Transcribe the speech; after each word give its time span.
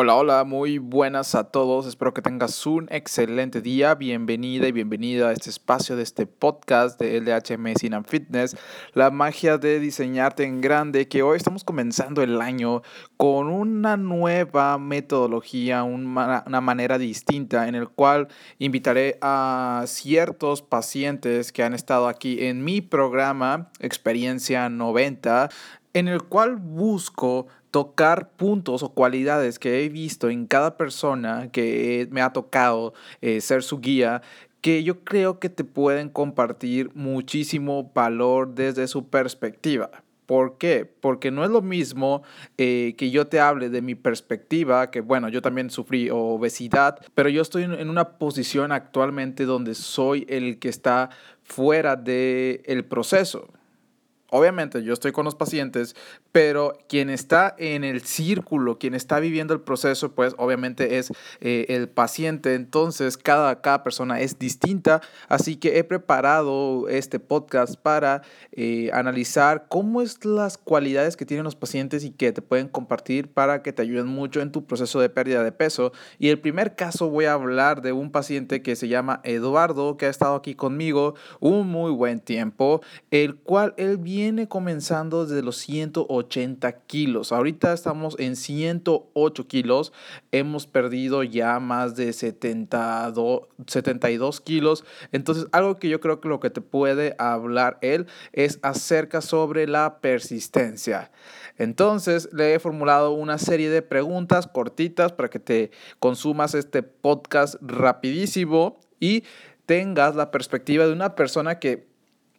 Hola, 0.00 0.14
hola, 0.14 0.44
muy 0.44 0.78
buenas 0.78 1.34
a 1.34 1.50
todos. 1.50 1.84
Espero 1.84 2.14
que 2.14 2.22
tengas 2.22 2.64
un 2.66 2.86
excelente 2.92 3.60
día. 3.60 3.96
Bienvenida 3.96 4.68
y 4.68 4.70
bienvenida 4.70 5.30
a 5.30 5.32
este 5.32 5.50
espacio 5.50 5.96
de 5.96 6.04
este 6.04 6.24
podcast 6.24 7.00
de 7.00 7.20
LHM 7.20 7.60
Medicine 7.60 7.96
and 7.96 8.06
Fitness, 8.06 8.56
la 8.94 9.10
magia 9.10 9.58
de 9.58 9.80
diseñarte 9.80 10.44
en 10.44 10.60
grande, 10.60 11.08
que 11.08 11.24
hoy 11.24 11.36
estamos 11.36 11.64
comenzando 11.64 12.22
el 12.22 12.40
año 12.40 12.82
con 13.16 13.48
una 13.48 13.96
nueva 13.96 14.78
metodología, 14.78 15.82
una 15.82 16.60
manera 16.60 16.96
distinta 16.96 17.66
en 17.66 17.74
el 17.74 17.88
cual 17.88 18.28
invitaré 18.60 19.18
a 19.20 19.82
ciertos 19.88 20.62
pacientes 20.62 21.50
que 21.50 21.64
han 21.64 21.74
estado 21.74 22.06
aquí 22.06 22.44
en 22.46 22.62
mi 22.62 22.82
programa 22.82 23.72
Experiencia 23.80 24.68
90 24.68 25.48
en 25.94 26.06
el 26.06 26.22
cual 26.22 26.56
busco 26.56 27.48
tocar 27.70 28.30
puntos 28.30 28.82
o 28.82 28.94
cualidades 28.94 29.58
que 29.58 29.84
he 29.84 29.88
visto 29.88 30.30
en 30.30 30.46
cada 30.46 30.76
persona 30.76 31.50
que 31.50 32.08
me 32.10 32.22
ha 32.22 32.32
tocado 32.32 32.94
eh, 33.20 33.40
ser 33.40 33.62
su 33.62 33.80
guía 33.80 34.22
que 34.60 34.82
yo 34.82 35.04
creo 35.04 35.38
que 35.38 35.48
te 35.48 35.64
pueden 35.64 36.08
compartir 36.08 36.90
muchísimo 36.94 37.92
valor 37.94 38.54
desde 38.54 38.88
su 38.88 39.08
perspectiva. 39.08 39.90
¿Por 40.26 40.58
qué? 40.58 40.84
Porque 40.84 41.30
no 41.30 41.42
es 41.42 41.50
lo 41.50 41.62
mismo 41.62 42.22
eh, 42.58 42.94
que 42.98 43.10
yo 43.10 43.28
te 43.28 43.40
hable 43.40 43.70
de 43.70 43.80
mi 43.80 43.94
perspectiva, 43.94 44.90
que 44.90 45.00
bueno, 45.00 45.30
yo 45.30 45.40
también 45.40 45.70
sufrí 45.70 46.10
obesidad, 46.10 46.98
pero 47.14 47.30
yo 47.30 47.40
estoy 47.40 47.62
en 47.62 47.88
una 47.88 48.18
posición 48.18 48.72
actualmente 48.72 49.46
donde 49.46 49.74
soy 49.74 50.26
el 50.28 50.58
que 50.58 50.68
está 50.68 51.08
fuera 51.44 51.96
del 51.96 52.60
el 52.66 52.84
proceso. 52.84 53.48
Obviamente 54.30 54.82
yo 54.84 54.92
estoy 54.92 55.12
con 55.12 55.24
los 55.24 55.34
pacientes, 55.34 55.96
pero 56.38 56.78
quien 56.88 57.10
está 57.10 57.56
en 57.58 57.82
el 57.82 58.02
círculo, 58.02 58.78
quien 58.78 58.94
está 58.94 59.18
viviendo 59.18 59.54
el 59.54 59.60
proceso, 59.60 60.12
pues 60.12 60.36
obviamente 60.38 60.98
es 60.98 61.10
eh, 61.40 61.66
el 61.70 61.88
paciente. 61.88 62.54
Entonces 62.54 63.16
cada, 63.16 63.60
cada 63.60 63.82
persona 63.82 64.20
es 64.20 64.38
distinta, 64.38 65.00
así 65.28 65.56
que 65.56 65.78
he 65.78 65.82
preparado 65.82 66.88
este 66.88 67.18
podcast 67.18 67.74
para 67.74 68.22
eh, 68.52 68.88
analizar 68.92 69.66
cómo 69.68 70.00
es 70.00 70.24
las 70.24 70.58
cualidades 70.58 71.16
que 71.16 71.26
tienen 71.26 71.42
los 71.42 71.56
pacientes 71.56 72.04
y 72.04 72.12
que 72.12 72.30
te 72.30 72.40
pueden 72.40 72.68
compartir 72.68 73.32
para 73.32 73.60
que 73.64 73.72
te 73.72 73.82
ayuden 73.82 74.06
mucho 74.06 74.40
en 74.40 74.52
tu 74.52 74.64
proceso 74.64 75.00
de 75.00 75.08
pérdida 75.08 75.42
de 75.42 75.50
peso. 75.50 75.90
Y 76.20 76.28
el 76.28 76.38
primer 76.38 76.76
caso 76.76 77.10
voy 77.10 77.24
a 77.24 77.32
hablar 77.32 77.82
de 77.82 77.90
un 77.90 78.12
paciente 78.12 78.62
que 78.62 78.76
se 78.76 78.86
llama 78.86 79.20
Eduardo, 79.24 79.96
que 79.96 80.06
ha 80.06 80.10
estado 80.10 80.36
aquí 80.36 80.54
conmigo 80.54 81.16
un 81.40 81.66
muy 81.66 81.90
buen 81.90 82.20
tiempo, 82.20 82.80
el 83.10 83.34
cual 83.34 83.74
él 83.76 83.96
viene 83.96 84.46
comenzando 84.46 85.26
desde 85.26 85.42
los 85.42 85.56
180 85.56 86.27
kilos. 86.86 87.32
Ahorita 87.32 87.72
estamos 87.72 88.16
en 88.18 88.36
108 88.36 89.46
kilos. 89.46 89.92
Hemos 90.32 90.66
perdido 90.66 91.22
ya 91.22 91.58
más 91.60 91.96
de 91.96 92.12
72, 92.12 93.42
72 93.66 94.40
kilos. 94.40 94.84
Entonces, 95.12 95.46
algo 95.52 95.76
que 95.78 95.88
yo 95.88 96.00
creo 96.00 96.20
que 96.20 96.28
lo 96.28 96.40
que 96.40 96.50
te 96.50 96.60
puede 96.60 97.14
hablar 97.18 97.78
él 97.80 98.06
es 98.32 98.58
acerca 98.62 99.20
sobre 99.20 99.66
la 99.66 100.00
persistencia. 100.00 101.10
Entonces, 101.56 102.28
le 102.32 102.54
he 102.54 102.58
formulado 102.58 103.12
una 103.12 103.38
serie 103.38 103.70
de 103.70 103.82
preguntas 103.82 104.46
cortitas 104.46 105.12
para 105.12 105.28
que 105.28 105.40
te 105.40 105.70
consumas 105.98 106.54
este 106.54 106.82
podcast 106.82 107.56
rapidísimo 107.60 108.78
y 109.00 109.24
tengas 109.66 110.14
la 110.16 110.30
perspectiva 110.30 110.86
de 110.86 110.92
una 110.92 111.14
persona 111.14 111.58
que 111.58 111.87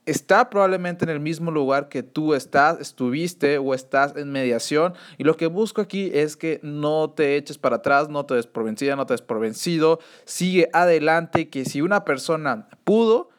está 0.09 0.49
probablemente 0.49 1.05
en 1.05 1.09
el 1.09 1.19
mismo 1.19 1.51
lugar 1.51 1.89
que 1.89 2.03
tú 2.03 2.33
estás, 2.33 2.79
estuviste 2.79 3.57
o 3.57 3.73
estás 3.73 4.15
en 4.15 4.31
mediación. 4.31 4.93
Y 5.17 5.23
lo 5.23 5.37
que 5.37 5.47
busco 5.47 5.81
aquí 5.81 6.11
es 6.13 6.35
que 6.35 6.59
no 6.63 7.11
te 7.11 7.35
eches 7.35 7.57
para 7.57 7.77
atrás, 7.77 8.09
no 8.09 8.25
te 8.25 8.35
des 8.35 8.47
por 8.47 8.63
vencida, 8.63 8.95
no 8.95 9.05
te 9.05 9.13
des 9.13 9.21
por 9.21 9.39
vencido. 9.39 9.99
Sigue 10.25 10.69
adelante, 10.73 11.49
que 11.49 11.65
si 11.65 11.81
una 11.81 12.05
persona 12.05 12.67
pudo, 12.83 13.29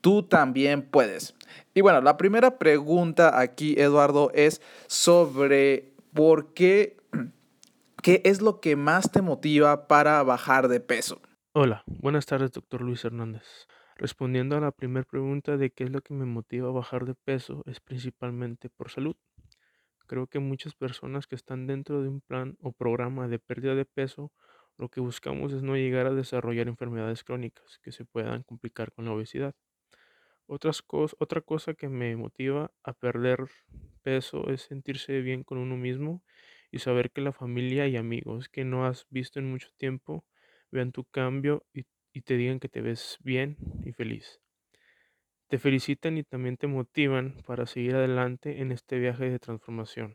tú 0.00 0.22
también 0.22 0.82
puedes. 0.82 1.34
Y 1.74 1.80
bueno, 1.80 2.00
la 2.00 2.16
primera 2.16 2.58
pregunta 2.58 3.38
aquí, 3.38 3.74
Eduardo, 3.78 4.30
es 4.34 4.62
sobre 4.86 5.92
por 6.12 6.54
qué, 6.54 6.96
qué 8.02 8.22
es 8.24 8.40
lo 8.40 8.60
que 8.60 8.76
más 8.76 9.10
te 9.10 9.22
motiva 9.22 9.88
para 9.88 10.22
bajar 10.22 10.68
de 10.68 10.80
peso. 10.80 11.20
Hola, 11.52 11.82
buenas 11.86 12.26
tardes, 12.26 12.52
doctor 12.52 12.80
Luis 12.80 13.04
Hernández. 13.04 13.66
Respondiendo 14.00 14.56
a 14.56 14.62
la 14.62 14.70
primera 14.70 15.04
pregunta 15.04 15.58
de 15.58 15.72
qué 15.72 15.84
es 15.84 15.90
lo 15.90 16.00
que 16.00 16.14
me 16.14 16.24
motiva 16.24 16.70
a 16.70 16.72
bajar 16.72 17.04
de 17.04 17.14
peso, 17.14 17.62
es 17.66 17.80
principalmente 17.80 18.70
por 18.70 18.90
salud. 18.90 19.14
Creo 20.06 20.26
que 20.26 20.38
muchas 20.38 20.74
personas 20.74 21.26
que 21.26 21.34
están 21.34 21.66
dentro 21.66 22.00
de 22.00 22.08
un 22.08 22.22
plan 22.22 22.56
o 22.62 22.72
programa 22.72 23.28
de 23.28 23.38
pérdida 23.38 23.74
de 23.74 23.84
peso, 23.84 24.32
lo 24.78 24.88
que 24.88 25.02
buscamos 25.02 25.52
es 25.52 25.62
no 25.62 25.76
llegar 25.76 26.06
a 26.06 26.14
desarrollar 26.14 26.66
enfermedades 26.68 27.24
crónicas 27.24 27.78
que 27.82 27.92
se 27.92 28.06
puedan 28.06 28.42
complicar 28.42 28.90
con 28.90 29.04
la 29.04 29.12
obesidad. 29.12 29.54
Otra 30.46 31.42
cosa 31.42 31.74
que 31.74 31.90
me 31.90 32.16
motiva 32.16 32.72
a 32.82 32.94
perder 32.94 33.50
peso 34.02 34.48
es 34.48 34.62
sentirse 34.62 35.20
bien 35.20 35.44
con 35.44 35.58
uno 35.58 35.76
mismo 35.76 36.24
y 36.70 36.78
saber 36.78 37.10
que 37.10 37.20
la 37.20 37.32
familia 37.32 37.86
y 37.86 37.98
amigos 37.98 38.48
que 38.48 38.64
no 38.64 38.86
has 38.86 39.06
visto 39.10 39.40
en 39.40 39.50
mucho 39.50 39.68
tiempo 39.76 40.24
vean 40.70 40.90
tu 40.90 41.04
cambio 41.04 41.66
y 41.74 41.84
y 42.12 42.22
te 42.22 42.36
digan 42.36 42.60
que 42.60 42.68
te 42.68 42.80
ves 42.80 43.18
bien 43.22 43.56
y 43.84 43.92
feliz. 43.92 44.40
Te 45.48 45.58
felicitan 45.58 46.16
y 46.16 46.22
también 46.24 46.56
te 46.56 46.66
motivan 46.66 47.42
para 47.44 47.66
seguir 47.66 47.94
adelante 47.94 48.62
en 48.62 48.72
este 48.72 48.98
viaje 48.98 49.28
de 49.28 49.38
transformación. 49.38 50.14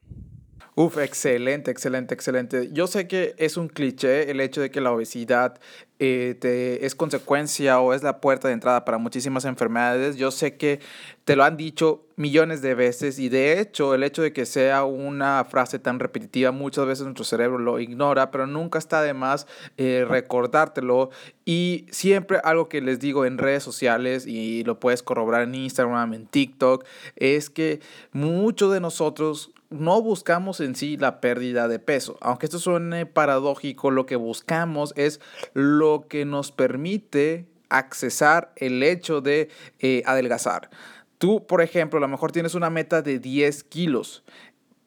Uf, 0.77 0.97
excelente, 0.97 1.71
excelente, 1.71 2.13
excelente. 2.13 2.69
Yo 2.73 2.87
sé 2.87 3.07
que 3.07 3.33
es 3.37 3.55
un 3.55 3.69
cliché 3.69 4.29
el 4.29 4.41
hecho 4.41 4.59
de 4.59 4.71
que 4.71 4.81
la 4.81 4.91
obesidad 4.91 5.57
eh, 5.99 6.35
te, 6.37 6.85
es 6.85 6.95
consecuencia 6.95 7.79
o 7.79 7.93
es 7.93 8.03
la 8.03 8.19
puerta 8.19 8.49
de 8.49 8.55
entrada 8.55 8.83
para 8.83 8.97
muchísimas 8.97 9.45
enfermedades. 9.45 10.17
Yo 10.17 10.31
sé 10.31 10.57
que 10.57 10.81
te 11.23 11.37
lo 11.37 11.45
han 11.45 11.55
dicho 11.55 12.05
millones 12.17 12.61
de 12.61 12.75
veces 12.75 13.19
y 13.19 13.29
de 13.29 13.61
hecho 13.61 13.95
el 13.95 14.03
hecho 14.03 14.21
de 14.21 14.33
que 14.33 14.45
sea 14.45 14.83
una 14.83 15.45
frase 15.45 15.79
tan 15.79 15.97
repetitiva 15.97 16.51
muchas 16.51 16.85
veces 16.85 17.05
nuestro 17.05 17.23
cerebro 17.23 17.57
lo 17.57 17.79
ignora, 17.79 18.29
pero 18.29 18.45
nunca 18.45 18.77
está 18.77 19.01
de 19.01 19.13
más 19.13 19.47
eh, 19.77 20.05
recordártelo 20.05 21.09
y 21.45 21.85
siempre 21.89 22.41
algo 22.43 22.67
que 22.67 22.81
les 22.81 22.99
digo 22.99 23.25
en 23.25 23.37
redes 23.37 23.63
sociales 23.63 24.27
y 24.27 24.65
lo 24.65 24.77
puedes 24.77 25.03
corroborar 25.03 25.43
en 25.43 25.55
Instagram, 25.55 26.13
en 26.13 26.27
TikTok, 26.27 26.85
es 27.15 27.49
que 27.49 27.79
muchos 28.11 28.73
de 28.73 28.81
nosotros 28.81 29.54
no 29.75 30.01
buscamos 30.01 30.59
en 30.59 30.75
sí 30.75 30.97
la 30.97 31.21
pérdida 31.21 31.67
de 31.67 31.79
peso. 31.79 32.17
Aunque 32.21 32.45
esto 32.45 32.59
suene 32.59 33.05
paradójico, 33.05 33.91
lo 33.91 34.05
que 34.05 34.15
buscamos 34.15 34.93
es 34.95 35.19
lo 35.53 36.07
que 36.07 36.25
nos 36.25 36.51
permite 36.51 37.45
accesar 37.69 38.51
el 38.55 38.83
hecho 38.83 39.21
de 39.21 39.49
eh, 39.79 40.03
adelgazar. 40.05 40.69
Tú, 41.17 41.45
por 41.45 41.61
ejemplo, 41.61 41.97
a 41.97 42.01
lo 42.01 42.07
mejor 42.07 42.31
tienes 42.31 42.55
una 42.55 42.69
meta 42.69 43.01
de 43.01 43.19
10 43.19 43.63
kilos 43.63 44.23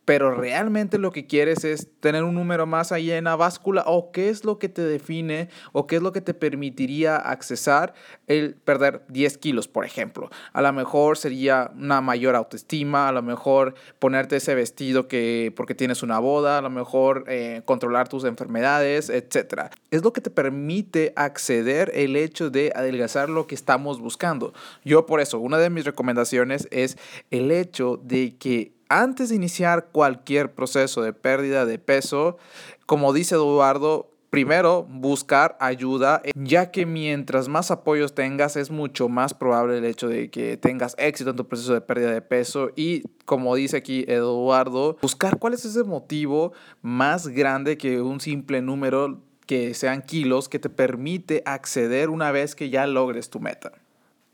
pero 0.08 0.34
realmente 0.34 0.96
lo 0.96 1.12
que 1.12 1.26
quieres 1.26 1.64
es 1.64 1.86
tener 2.00 2.24
un 2.24 2.34
número 2.34 2.64
más 2.64 2.92
ahí 2.92 3.10
en 3.10 3.24
la 3.24 3.36
báscula 3.36 3.84
o 3.86 4.10
qué 4.10 4.30
es 4.30 4.42
lo 4.42 4.58
que 4.58 4.70
te 4.70 4.80
define 4.80 5.50
o 5.72 5.86
qué 5.86 5.96
es 5.96 6.02
lo 6.02 6.12
que 6.12 6.22
te 6.22 6.32
permitiría 6.32 7.16
accesar 7.16 7.92
el 8.26 8.54
perder 8.54 9.02
10 9.08 9.36
kilos, 9.36 9.68
por 9.68 9.84
ejemplo. 9.84 10.30
A 10.54 10.62
lo 10.62 10.72
mejor 10.72 11.18
sería 11.18 11.72
una 11.76 12.00
mayor 12.00 12.36
autoestima, 12.36 13.10
a 13.10 13.12
lo 13.12 13.20
mejor 13.20 13.74
ponerte 13.98 14.36
ese 14.36 14.54
vestido 14.54 15.08
que 15.08 15.52
porque 15.54 15.74
tienes 15.74 16.02
una 16.02 16.18
boda, 16.20 16.56
a 16.56 16.62
lo 16.62 16.70
mejor 16.70 17.24
eh, 17.28 17.60
controlar 17.66 18.08
tus 18.08 18.24
enfermedades, 18.24 19.10
etc. 19.10 19.64
Es 19.90 20.02
lo 20.02 20.14
que 20.14 20.22
te 20.22 20.30
permite 20.30 21.12
acceder 21.16 21.92
el 21.92 22.16
hecho 22.16 22.48
de 22.48 22.72
adelgazar 22.74 23.28
lo 23.28 23.46
que 23.46 23.54
estamos 23.54 24.00
buscando. 24.00 24.54
Yo 24.86 25.04
por 25.04 25.20
eso, 25.20 25.38
una 25.38 25.58
de 25.58 25.68
mis 25.68 25.84
recomendaciones 25.84 26.66
es 26.70 26.96
el 27.30 27.50
hecho 27.50 28.00
de 28.02 28.38
que 28.38 28.77
antes 28.88 29.28
de 29.28 29.36
iniciar 29.36 29.88
cualquier 29.92 30.54
proceso 30.54 31.02
de 31.02 31.12
pérdida 31.12 31.66
de 31.66 31.78
peso, 31.78 32.38
como 32.86 33.12
dice 33.12 33.34
Eduardo, 33.34 34.10
primero 34.30 34.84
buscar 34.84 35.56
ayuda, 35.60 36.22
ya 36.34 36.70
que 36.70 36.86
mientras 36.86 37.48
más 37.48 37.70
apoyos 37.70 38.14
tengas 38.14 38.56
es 38.56 38.70
mucho 38.70 39.08
más 39.08 39.34
probable 39.34 39.78
el 39.78 39.84
hecho 39.84 40.08
de 40.08 40.30
que 40.30 40.56
tengas 40.56 40.94
éxito 40.98 41.30
en 41.30 41.36
tu 41.36 41.46
proceso 41.46 41.72
de 41.72 41.80
pérdida 41.80 42.12
de 42.12 42.20
peso 42.20 42.70
y 42.76 43.02
como 43.24 43.54
dice 43.54 43.78
aquí 43.78 44.04
Eduardo, 44.08 44.98
buscar 45.00 45.38
cuál 45.38 45.54
es 45.54 45.64
ese 45.64 45.84
motivo 45.84 46.52
más 46.82 47.28
grande 47.28 47.78
que 47.78 48.00
un 48.00 48.20
simple 48.20 48.60
número 48.60 49.22
que 49.46 49.72
sean 49.72 50.02
kilos 50.02 50.48
que 50.48 50.58
te 50.58 50.68
permite 50.68 51.42
acceder 51.46 52.10
una 52.10 52.30
vez 52.32 52.54
que 52.54 52.68
ya 52.68 52.86
logres 52.86 53.30
tu 53.30 53.40
meta. 53.40 53.72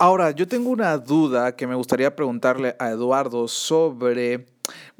Ahora, 0.06 0.32
yo 0.32 0.46
tengo 0.46 0.68
una 0.68 0.98
duda 0.98 1.56
que 1.56 1.66
me 1.66 1.74
gustaría 1.74 2.14
preguntarle 2.14 2.76
a 2.78 2.90
Eduardo 2.90 3.48
sobre, 3.48 4.44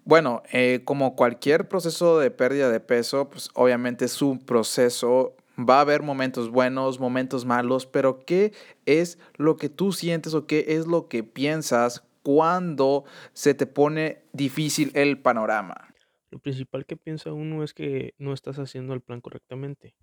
bueno, 0.02 0.42
eh, 0.50 0.80
como 0.82 1.14
cualquier 1.14 1.68
proceso 1.68 2.18
de 2.18 2.30
pérdida 2.30 2.70
de 2.70 2.80
peso, 2.80 3.28
pues 3.28 3.50
obviamente 3.52 4.06
es 4.06 4.22
un 4.22 4.38
proceso, 4.38 5.36
va 5.58 5.76
a 5.76 5.80
haber 5.82 6.02
momentos 6.02 6.48
buenos, 6.48 7.00
momentos 7.00 7.44
malos, 7.44 7.84
pero 7.84 8.24
¿qué 8.24 8.54
es 8.86 9.18
lo 9.36 9.56
que 9.56 9.68
tú 9.68 9.92
sientes 9.92 10.32
o 10.32 10.46
qué 10.46 10.64
es 10.68 10.86
lo 10.86 11.06
que 11.08 11.22
piensas 11.22 12.02
cuando 12.22 13.04
se 13.34 13.52
te 13.52 13.66
pone 13.66 14.22
difícil 14.32 14.90
el 14.94 15.18
panorama? 15.18 15.92
Lo 16.30 16.38
principal 16.38 16.86
que 16.86 16.96
piensa 16.96 17.30
uno 17.30 17.62
es 17.62 17.74
que 17.74 18.14
no 18.16 18.32
estás 18.32 18.58
haciendo 18.58 18.94
el 18.94 19.02
plan 19.02 19.20
correctamente. 19.20 19.94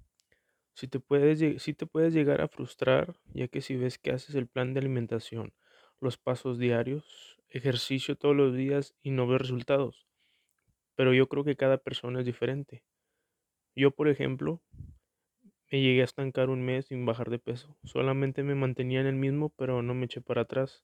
Si 0.73 0.87
te 0.87 0.99
puedes, 0.99 1.39
te 1.73 1.85
puedes 1.85 2.13
llegar 2.13 2.41
a 2.41 2.47
frustrar, 2.47 3.15
ya 3.33 3.47
que 3.47 3.61
si 3.61 3.75
ves 3.75 3.97
que 3.97 4.11
haces 4.11 4.35
el 4.35 4.47
plan 4.47 4.73
de 4.73 4.79
alimentación, 4.79 5.53
los 5.99 6.17
pasos 6.17 6.57
diarios, 6.57 7.39
ejercicio 7.49 8.15
todos 8.15 8.35
los 8.35 8.55
días 8.55 8.95
y 9.01 9.11
no 9.11 9.27
ves 9.27 9.41
resultados. 9.41 10.07
Pero 10.95 11.13
yo 11.13 11.27
creo 11.27 11.43
que 11.43 11.55
cada 11.55 11.77
persona 11.77 12.19
es 12.19 12.25
diferente. 12.25 12.83
Yo, 13.75 13.91
por 13.91 14.07
ejemplo, 14.09 14.61
me 15.71 15.81
llegué 15.81 16.01
a 16.01 16.05
estancar 16.05 16.49
un 16.49 16.61
mes 16.63 16.87
sin 16.87 17.05
bajar 17.05 17.29
de 17.29 17.39
peso. 17.39 17.75
Solamente 17.83 18.43
me 18.43 18.55
mantenía 18.55 18.99
en 18.99 19.07
el 19.07 19.15
mismo, 19.15 19.49
pero 19.49 19.81
no 19.81 19.93
me 19.93 20.05
eché 20.05 20.21
para 20.21 20.41
atrás. 20.41 20.83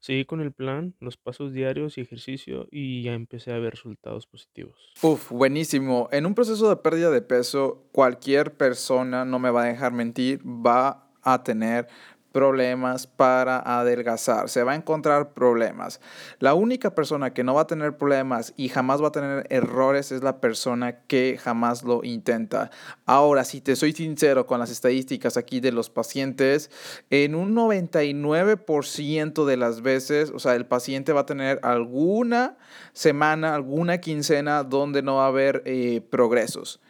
Seguí 0.00 0.24
con 0.24 0.40
el 0.40 0.52
plan, 0.52 0.94
los 1.00 1.16
pasos 1.16 1.52
diarios 1.52 1.96
y 1.96 2.00
ejercicio 2.00 2.66
y 2.70 3.02
ya 3.02 3.14
empecé 3.14 3.52
a 3.52 3.58
ver 3.58 3.72
resultados 3.72 4.26
positivos. 4.26 4.76
Uf, 5.02 5.30
buenísimo. 5.30 6.08
En 6.12 6.26
un 6.26 6.34
proceso 6.34 6.68
de 6.68 6.76
pérdida 6.76 7.10
de 7.10 7.22
peso, 7.22 7.88
cualquier 7.92 8.56
persona, 8.56 9.24
no 9.24 9.38
me 9.38 9.50
va 9.50 9.62
a 9.62 9.66
dejar 9.66 9.92
mentir, 9.92 10.42
va 10.44 11.10
a 11.22 11.42
tener 11.42 11.88
problemas 12.36 13.06
para 13.06 13.60
adelgazar, 13.80 14.50
se 14.50 14.62
va 14.62 14.72
a 14.72 14.74
encontrar 14.74 15.32
problemas. 15.32 16.02
La 16.38 16.52
única 16.52 16.94
persona 16.94 17.32
que 17.32 17.42
no 17.44 17.54
va 17.54 17.62
a 17.62 17.66
tener 17.66 17.96
problemas 17.96 18.52
y 18.58 18.68
jamás 18.68 19.02
va 19.02 19.08
a 19.08 19.12
tener 19.12 19.46
errores 19.48 20.12
es 20.12 20.22
la 20.22 20.38
persona 20.38 21.00
que 21.06 21.38
jamás 21.42 21.82
lo 21.82 22.04
intenta. 22.04 22.70
Ahora, 23.06 23.42
si 23.42 23.62
te 23.62 23.74
soy 23.74 23.94
sincero 23.94 24.46
con 24.46 24.60
las 24.60 24.70
estadísticas 24.70 25.38
aquí 25.38 25.60
de 25.60 25.72
los 25.72 25.88
pacientes, 25.88 26.70
en 27.08 27.34
un 27.34 27.56
99% 27.56 29.46
de 29.46 29.56
las 29.56 29.80
veces, 29.80 30.28
o 30.28 30.38
sea, 30.38 30.56
el 30.56 30.66
paciente 30.66 31.14
va 31.14 31.22
a 31.22 31.26
tener 31.26 31.58
alguna 31.62 32.58
semana, 32.92 33.54
alguna 33.54 33.96
quincena 34.02 34.62
donde 34.62 35.00
no 35.00 35.16
va 35.16 35.24
a 35.24 35.28
haber 35.28 35.62
eh, 35.64 36.02
progresos. 36.10 36.80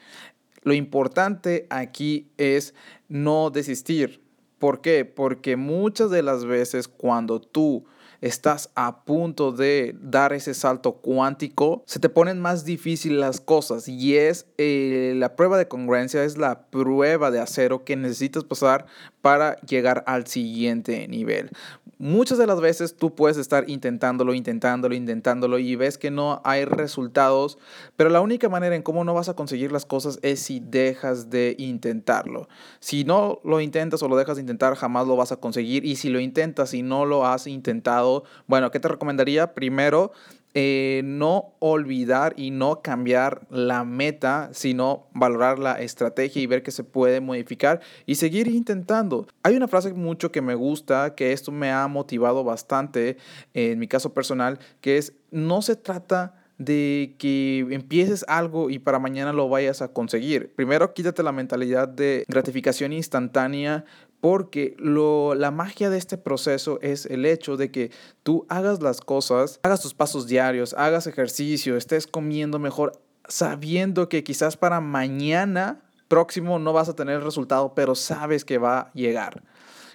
Lo 0.62 0.75
importante 0.75 1.69
aquí 1.70 2.32
es 2.37 2.75
no 3.08 3.50
desistir 3.50 4.25
¿Por 4.58 4.81
qué? 4.81 5.05
Porque 5.05 5.56
muchas 5.56 6.11
de 6.11 6.23
las 6.23 6.44
veces 6.44 6.88
cuando 6.88 7.41
tú 7.41 7.85
estás 8.20 8.70
a 8.75 9.05
punto 9.05 9.53
de 9.53 9.94
dar 10.00 10.32
ese 10.32 10.55
salto 10.55 10.94
cuántico, 10.94 11.82
se 11.87 12.00
te 12.00 12.08
ponen 12.08 12.41
más 12.41 12.64
difíciles 12.64 13.19
las 13.19 13.41
cosas 13.41 13.88
y 13.88 14.17
es 14.17 14.47
eh, 14.58 15.14
la 15.17 15.37
prueba 15.37 15.58
de 15.58 15.69
congruencia, 15.69 16.25
es 16.25 16.38
la 16.38 16.69
prueba 16.70 17.31
de 17.31 17.41
acero 17.41 17.85
que 17.85 17.97
necesitas 17.97 18.44
pasar 18.44 18.87
para 19.20 19.61
llegar 19.61 20.05
al 20.06 20.26
siguiente 20.26 21.06
nivel. 21.08 21.50
Muchas 21.98 22.37
de 22.37 22.46
las 22.46 22.60
veces 22.60 22.94
tú 22.94 23.14
puedes 23.14 23.38
estar 23.38 23.70
intentándolo, 23.70 24.34
intentándolo, 24.34 24.94
intentándolo 24.94 25.58
y 25.58 25.76
ves 25.76 25.96
que 25.96 26.10
no 26.10 26.43
hay 26.44 26.66
resultados, 26.66 27.56
pero 27.96 28.10
la 28.10 28.20
única 28.20 28.50
manera 28.50 28.76
en 28.76 28.82
cómo 28.82 29.02
no 29.02 29.14
vas 29.14 29.31
a 29.31 29.34
conseguir 29.34 29.72
las 29.72 29.87
cosas 29.87 30.19
es 30.20 30.40
si 30.40 30.60
dejas 30.60 31.31
de 31.31 31.56
intentarlo. 31.58 32.50
Si 32.81 33.04
no 33.04 33.40
lo 33.44 33.62
intentas 33.62 34.02
o 34.02 34.08
lo 34.08 34.16
dejas 34.16 34.37
de 34.37 34.43
intentar, 34.43 34.75
jamás 34.75 35.06
lo 35.06 35.16
vas 35.16 35.32
a 35.32 35.37
conseguir 35.37 35.87
y 35.87 35.96
si 35.96 36.10
lo 36.10 36.20
intentas 36.20 36.75
y 36.75 36.82
no 36.82 37.06
lo 37.06 37.25
has 37.25 37.46
intentado, 37.46 38.25
bueno, 38.46 38.70
¿qué 38.70 38.78
te 38.78 38.88
recomendaría? 38.88 39.54
Primero, 39.54 40.12
eh, 40.58 41.03
no 41.05 41.53
olvidar 41.58 42.32
y 42.38 42.50
no 42.50 42.81
cambiar 42.81 43.47
la 43.50 43.85
meta, 43.85 44.49
sino 44.53 45.06
valorar 45.12 45.58
la 45.58 45.82
estrategia 45.82 46.41
y 46.41 46.47
ver 46.47 46.62
que 46.62 46.70
se 46.70 46.82
puede 46.82 47.20
modificar 47.20 47.82
y 48.06 48.14
seguir 48.14 48.49
intentando. 48.49 49.26
Hay 49.43 49.55
una 49.55 49.69
frase 49.69 49.93
mucho 49.93 50.32
que 50.32 50.41
me 50.41 50.55
gusta, 50.55 51.14
que 51.14 51.32
esto 51.32 51.53
me 51.53 51.73
ha 51.73 51.87
motivado 51.88 52.43
bastante 52.43 53.19
en 53.53 53.79
mi 53.79 53.87
caso 53.87 54.14
personal, 54.14 54.58
que 54.81 54.97
es, 54.97 55.12
no 55.31 55.61
se 55.61 55.76
trata 55.76 56.47
de 56.58 57.17
que 57.19 57.67
empieces 57.70 58.25
algo 58.29 58.70
y 58.70 58.79
para 58.79 58.99
mañana 58.99 59.32
lo 59.32 59.49
vayas 59.49 59.82
a 59.82 59.88
conseguir. 59.88 60.55
Primero 60.55 60.94
quítate 60.94 61.23
la 61.23 61.32
mentalidad 61.32 61.87
de 61.87 62.25
gratificación 62.29 62.93
instantánea 62.93 63.85
porque 64.21 64.75
lo, 64.79 65.35
la 65.35 65.51
magia 65.51 65.91
de 65.91 65.99
este 65.99 66.19
proceso 66.19 66.79
es 66.83 67.07
el 67.07 67.27
hecho 67.27 67.57
de 67.57 67.71
que 67.71 67.91
tú 68.23 68.47
hagas 68.49 68.83
las 68.83 69.01
cosas, 69.01 69.61
hagas 69.63 69.81
tus 69.81 69.95
pasos 69.95 70.27
diarios, 70.27 70.75
hagas 70.75 71.07
ejercicio, 71.07 71.77
estés 71.77 72.07
comiendo 72.07 72.59
mejor, 72.59 73.01
sabiendo 73.29 74.09
que 74.09 74.25
quizás 74.25 74.57
para 74.57 74.81
mañana 74.81 75.83
próximo 76.09 76.59
no 76.59 76.73
vas 76.73 76.89
a 76.89 76.97
tener 76.97 77.17
el 77.17 77.25
resultado, 77.25 77.75
pero 77.75 77.95
sabes 77.95 78.45
que 78.45 78.59
va 78.59 78.79
a 78.79 78.93
llegar. 78.95 79.43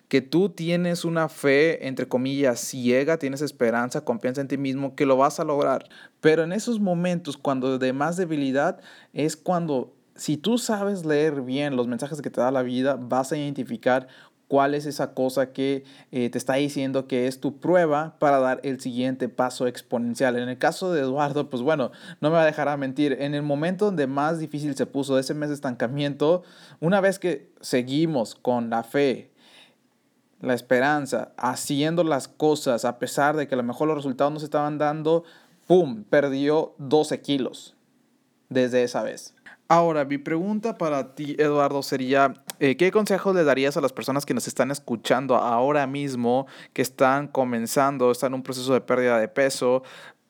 Que 0.08 0.22
tú 0.22 0.50
tienes 0.50 1.06
una 1.06 1.30
fe, 1.30 1.88
entre 1.88 2.08
comillas, 2.08 2.60
ciega, 2.60 3.18
tienes 3.18 3.42
esperanza, 3.42 4.04
confianza 4.04 4.42
en 4.42 4.50
ti 4.50 4.58
mismo, 4.58 4.94
que 4.94 5.06
lo 5.06 5.16
vas 5.16 5.40
a 5.40 5.46
lograr. 5.46 5.88
Pero 6.20 6.44
en 6.44 6.52
esos 6.52 6.82
momentos, 6.82 7.38
cuando 7.38 7.78
de 7.78 7.94
más 7.94 8.18
debilidad, 8.18 8.82
es 9.14 9.38
cuando 9.38 9.94
si 10.22 10.38
tú 10.38 10.60
sabes 10.60 11.04
leer 11.04 11.42
bien 11.42 11.76
los 11.76 11.88
mensajes 11.88 12.22
que 12.22 12.30
te 12.30 12.42
da 12.42 12.52
la 12.52 12.62
vida, 12.62 12.96
vas 12.96 13.32
a 13.32 13.38
identificar 13.38 14.08
cuál 14.48 14.76
es 14.76 14.86
esa 14.86 15.16
cosa 15.16 15.52
que 15.52 15.84
eh, 16.12 16.30
te 16.30 16.38
está 16.38 16.54
diciendo 16.54 17.08
que 17.08 17.26
es 17.26 17.40
tu 17.40 17.60
prueba 17.60 18.18
para 18.20 18.38
dar 18.38 18.60
el 18.62 18.80
siguiente 18.80 19.30
paso 19.30 19.66
exponencial. 19.66 20.38
En 20.38 20.48
el 20.48 20.60
caso 20.60 20.94
de 20.94 21.02
Eduardo, 21.02 21.50
pues 21.50 21.64
bueno, 21.64 21.92
no 22.20 22.30
me 22.30 22.36
va 22.36 22.44
a 22.44 22.46
dejar 22.46 22.68
a 22.68 22.78
mentir, 22.78 23.18
en 23.20 23.34
el 23.34 23.42
momento 23.42 23.86
donde 23.86 24.06
más 24.06 24.38
difícil 24.38 24.76
se 24.76 24.86
puso 24.86 25.18
ese 25.18 25.34
mes 25.34 25.50
de 25.50 25.56
estancamiento, 25.56 26.44
una 26.80 27.02
vez 27.02 27.18
que 27.18 27.50
seguimos 27.60 28.36
con 28.36 28.70
la 28.70 28.84
fe, 28.84 29.32
la 30.40 30.54
esperanza, 30.54 31.32
haciendo 31.36 32.04
las 32.04 32.28
cosas 32.28 32.86
a 32.86 33.00
pesar 33.00 33.36
de 33.38 33.48
que 33.48 33.56
a 33.56 33.58
lo 33.58 33.64
mejor 33.64 33.88
los 33.88 33.98
resultados 33.98 34.32
no 34.32 34.40
se 34.40 34.46
estaban 34.46 34.78
dando, 34.78 35.24
¡pum!, 35.66 36.04
perdió 36.04 36.76
12 36.78 37.22
kilos 37.22 37.76
desde 38.50 38.84
esa 38.84 39.02
vez. 39.02 39.34
Ahora, 39.74 40.04
mi 40.04 40.18
pregunta 40.18 40.78
para 40.78 41.16
ti, 41.16 41.34
Eduardo, 41.40 41.82
sería, 41.82 42.34
eh, 42.60 42.76
¿qué 42.76 42.92
consejos 42.92 43.34
le 43.34 43.46
darías 43.46 43.78
a 43.78 43.82
las 43.82 43.94
personas 43.94 44.26
que 44.26 44.34
nos 44.34 44.46
están 44.46 44.70
escuchando 44.70 45.38
ahora 45.38 45.88
mismo, 45.88 46.46
que 46.74 46.82
están 46.82 47.30
comenzando, 47.30 48.12
están 48.12 48.32
en 48.32 48.34
un 48.34 48.44
proceso 48.44 48.74
de 48.74 48.82
pérdida 48.82 49.18
de 49.18 49.30
peso, 49.30 49.82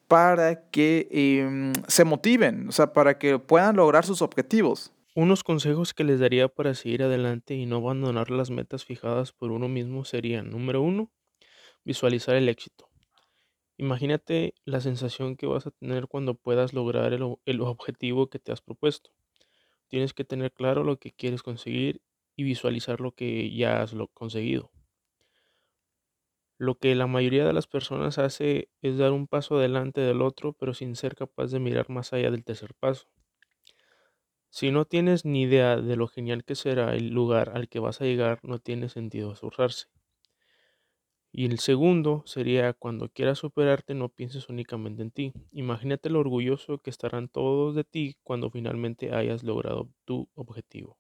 para 0.08 0.70
que 0.70 1.08
em, 1.10 1.74
se 1.88 2.04
motiven, 2.04 2.70
o 2.70 2.72
sea, 2.72 2.94
para 2.94 3.18
que 3.18 3.40
puedan 3.40 3.78
lograr 3.78 4.06
sus 4.06 4.22
objetivos? 4.22 4.94
Unos 5.16 5.44
consejos 5.44 5.96
que 5.96 6.04
les 6.04 6.20
daría 6.20 6.48
para 6.48 6.76
seguir 6.76 7.02
adelante 7.02 7.56
y 7.56 7.66
no 7.66 7.78
abandonar 7.78 8.30
las 8.30 8.52
metas 8.52 8.86
fijadas 8.86 9.32
por 9.32 9.52
uno 9.52 9.68
mismo 9.68 10.06
serían, 10.06 10.52
número 10.52 10.84
uno, 10.84 11.10
visualizar 11.84 12.36
el 12.36 12.48
éxito. 12.48 12.90
Imagínate 13.78 14.54
la 14.66 14.82
sensación 14.82 15.36
que 15.36 15.48
vas 15.48 15.66
a 15.66 15.72
tener 15.72 16.06
cuando 16.06 16.36
puedas 16.36 16.74
lograr 16.74 17.12
el 17.12 17.62
objetivo 17.62 18.30
que 18.30 18.38
te 18.38 18.52
has 18.52 18.62
propuesto. 18.62 19.10
Tienes 19.92 20.16
que 20.16 20.24
tener 20.26 20.52
claro 20.54 20.84
lo 20.84 20.98
que 20.98 21.12
quieres 21.12 21.44
conseguir 21.44 22.02
y 22.36 22.44
visualizar 22.44 23.00
lo 23.00 23.12
que 23.12 23.56
ya 23.56 23.84
has 23.84 23.94
conseguido. 24.16 24.72
Lo 26.58 26.76
que 26.76 26.96
la 26.96 27.08
mayoría 27.08 27.46
de 27.46 27.52
las 27.52 27.68
personas 27.68 28.18
hace 28.18 28.70
es 28.82 28.98
dar 28.98 29.12
un 29.12 29.28
paso 29.28 29.58
adelante 29.58 30.00
del 30.00 30.22
otro, 30.22 30.54
pero 30.54 30.74
sin 30.74 30.96
ser 30.96 31.14
capaz 31.14 31.48
de 31.52 31.60
mirar 31.60 31.90
más 31.90 32.14
allá 32.14 32.32
del 32.32 32.46
tercer 32.46 32.74
paso. 32.74 33.10
Si 34.52 34.70
no 34.72 34.86
tienes 34.86 35.26
ni 35.26 35.42
idea 35.42 35.78
de 35.78 35.96
lo 35.96 36.08
genial 36.08 36.46
que 36.46 36.54
será 36.54 36.94
el 36.94 37.10
lugar 37.10 37.54
al 37.56 37.68
que 37.68 37.80
vas 37.80 38.02
a 38.02 38.06
llegar, 38.06 38.40
no 38.44 38.60
tiene 38.60 38.88
sentido 38.88 39.34
esforzarse. 39.34 39.88
Y 41.34 41.46
el 41.46 41.60
segundo 41.60 42.24
sería 42.26 42.74
cuando 42.74 43.08
quieras 43.10 43.40
superarte 43.40 43.94
no 43.94 44.10
pienses 44.10 44.50
únicamente 44.50 45.02
en 45.02 45.12
ti. 45.12 45.34
Imagínate 45.54 46.10
lo 46.10 46.20
orgulloso 46.20 46.80
que 46.80 46.90
estarán 46.90 47.30
todos 47.30 47.74
de 47.76 47.86
ti 47.86 48.18
cuando 48.24 48.50
finalmente 48.50 49.14
hayas 49.14 49.44
logrado 49.44 49.90
tu 50.06 50.28
objetivo. 50.36 50.98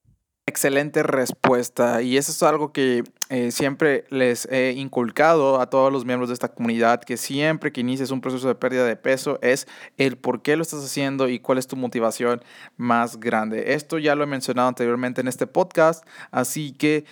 Excelente 0.47 1.03
respuesta 1.03 2.01
y 2.01 2.17
eso 2.17 2.31
es 2.31 2.43
algo 2.43 2.73
que 2.73 3.03
eh, 3.29 3.51
siempre 3.51 4.05
les 4.09 4.45
he 4.51 4.71
inculcado 4.71 5.61
a 5.61 5.69
todos 5.69 5.93
los 5.93 6.03
miembros 6.03 6.29
de 6.29 6.33
esta 6.33 6.49
comunidad, 6.49 7.01
que 7.01 7.15
siempre 7.15 7.71
que 7.71 7.79
inicies 7.79 8.11
un 8.11 8.19
proceso 8.19 8.47
de 8.47 8.55
pérdida 8.55 8.85
de 8.85 8.97
peso 8.97 9.39
es 9.41 9.67
el 9.97 10.17
por 10.17 10.41
qué 10.41 10.57
lo 10.57 10.63
estás 10.63 10.83
haciendo 10.83 11.29
y 11.29 11.39
cuál 11.39 11.57
es 11.57 11.67
tu 11.67 11.77
motivación 11.77 12.43
más 12.75 13.19
grande. 13.19 13.75
Esto 13.75 13.97
ya 13.97 14.15
lo 14.15 14.23
he 14.23 14.27
mencionado 14.27 14.67
anteriormente 14.67 15.21
en 15.21 15.29
este 15.29 15.47
podcast, 15.47 16.05
así 16.31 16.73
que 16.73 17.05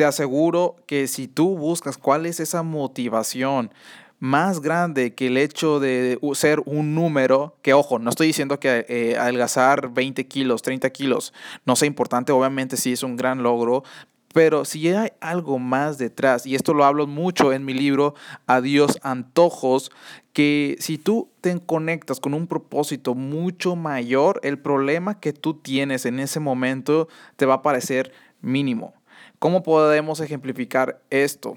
te 0.00 0.06
aseguro 0.06 0.76
que 0.86 1.06
si 1.06 1.28
tú 1.28 1.58
buscas 1.58 1.98
cuál 1.98 2.24
es 2.24 2.40
esa 2.40 2.62
motivación 2.62 3.70
más 4.18 4.62
grande 4.62 5.14
que 5.14 5.26
el 5.26 5.36
hecho 5.36 5.78
de 5.78 6.18
ser 6.32 6.62
un 6.64 6.94
número, 6.94 7.58
que 7.60 7.74
ojo, 7.74 7.98
no 7.98 8.08
estoy 8.08 8.28
diciendo 8.28 8.58
que 8.58 8.86
eh, 8.88 9.18
adelgazar 9.18 9.92
20 9.92 10.26
kilos, 10.26 10.62
30 10.62 10.88
kilos 10.88 11.34
no 11.66 11.76
sea 11.76 11.86
importante, 11.86 12.32
obviamente 12.32 12.78
sí 12.78 12.92
es 12.92 13.02
un 13.02 13.18
gran 13.18 13.42
logro, 13.42 13.84
pero 14.32 14.64
si 14.64 14.88
hay 14.88 15.10
algo 15.20 15.58
más 15.58 15.98
detrás, 15.98 16.46
y 16.46 16.54
esto 16.54 16.72
lo 16.72 16.86
hablo 16.86 17.06
mucho 17.06 17.52
en 17.52 17.66
mi 17.66 17.74
libro 17.74 18.14
Adiós 18.46 18.98
Antojos, 19.02 19.92
que 20.32 20.76
si 20.80 20.96
tú 20.96 21.28
te 21.42 21.60
conectas 21.60 22.20
con 22.20 22.32
un 22.32 22.46
propósito 22.46 23.14
mucho 23.14 23.76
mayor, 23.76 24.40
el 24.44 24.58
problema 24.58 25.20
que 25.20 25.34
tú 25.34 25.52
tienes 25.52 26.06
en 26.06 26.20
ese 26.20 26.40
momento 26.40 27.06
te 27.36 27.44
va 27.44 27.56
a 27.56 27.62
parecer 27.62 28.12
mínimo. 28.40 28.94
¿Cómo 29.40 29.62
podemos 29.62 30.20
ejemplificar 30.20 31.00
esto? 31.08 31.56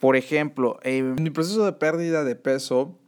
Por 0.00 0.16
ejemplo, 0.16 0.80
en 0.82 1.14
mi 1.14 1.30
proceso 1.30 1.64
de 1.64 1.72
pérdida 1.72 2.24
de 2.24 2.34
peso, 2.34 2.98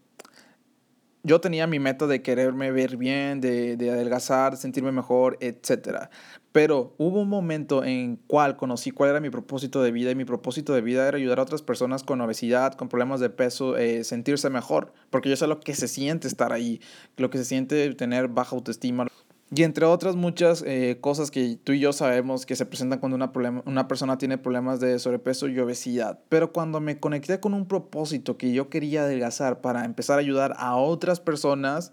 yo 1.25 1.41
tenía 1.41 1.67
mi 1.67 1.81
meta 1.81 2.07
de 2.07 2.23
quererme 2.23 2.71
ver 2.71 2.97
bien, 2.97 3.41
de, 3.41 3.77
de 3.77 3.91
adelgazar, 3.91 4.57
sentirme 4.57 4.93
mejor, 4.93 5.39
etc. 5.41 6.09
Pero 6.53 6.95
hubo 6.99 7.21
un 7.21 7.29
momento 7.29 7.83
en 7.83 8.15
cual 8.29 8.57
conocí 8.57 8.93
cuál 8.93 9.11
era 9.11 9.19
mi 9.19 9.29
propósito 9.29 9.83
de 9.83 9.91
vida 9.91 10.13
y 10.13 10.15
mi 10.15 10.25
propósito 10.25 10.73
de 10.73 10.83
vida 10.83 11.09
era 11.09 11.17
ayudar 11.17 11.41
a 11.41 11.43
otras 11.43 11.63
personas 11.63 12.05
con 12.05 12.21
obesidad, 12.21 12.75
con 12.75 12.89
problemas 12.89 13.19
de 13.19 13.29
peso, 13.29 13.77
eh, 13.77 14.05
sentirse 14.05 14.51
mejor, 14.51 14.93
porque 15.11 15.31
yo 15.31 15.37
sé 15.37 15.49
lo 15.49 15.59
que 15.59 15.75
se 15.75 15.89
siente 15.89 16.29
estar 16.29 16.53
ahí, 16.53 16.81
lo 17.17 17.29
que 17.29 17.39
se 17.39 17.45
siente 17.45 17.93
tener 17.95 18.29
baja 18.29 18.55
autoestima. 18.55 19.09
Y 19.55 19.65
entre 19.65 19.85
otras 19.85 20.17
muchas 20.17 20.65
eh, 20.67 20.97
cosas 21.03 21.31
que 21.31 21.59
tú 21.63 21.73
y 21.73 21.81
yo 21.81 21.93
sabemos 21.93 22.47
que 22.47 22.57
se 22.57 22.65
presentan 22.65 23.01
cuando 23.01 23.17
una, 23.17 23.33
problema, 23.33 23.63
una 23.67 23.87
persona 23.87 24.17
tiene 24.17 24.39
problemas 24.39 24.81
de 24.81 24.99
sobrepeso 24.99 25.47
y 25.47 25.59
obesidad. 25.59 26.21
Pero 26.31 26.55
cuando 26.55 26.81
me 26.81 26.99
conecté 26.99 27.39
con 27.39 27.53
un 27.53 27.67
propósito 27.69 28.39
que 28.39 28.53
yo 28.53 28.71
quería 28.71 29.03
adelgazar 29.03 29.61
para 29.61 29.85
empezar 29.85 30.17
a 30.17 30.21
ayudar 30.21 30.55
a 30.57 30.77
otras 30.77 31.21
personas, 31.21 31.93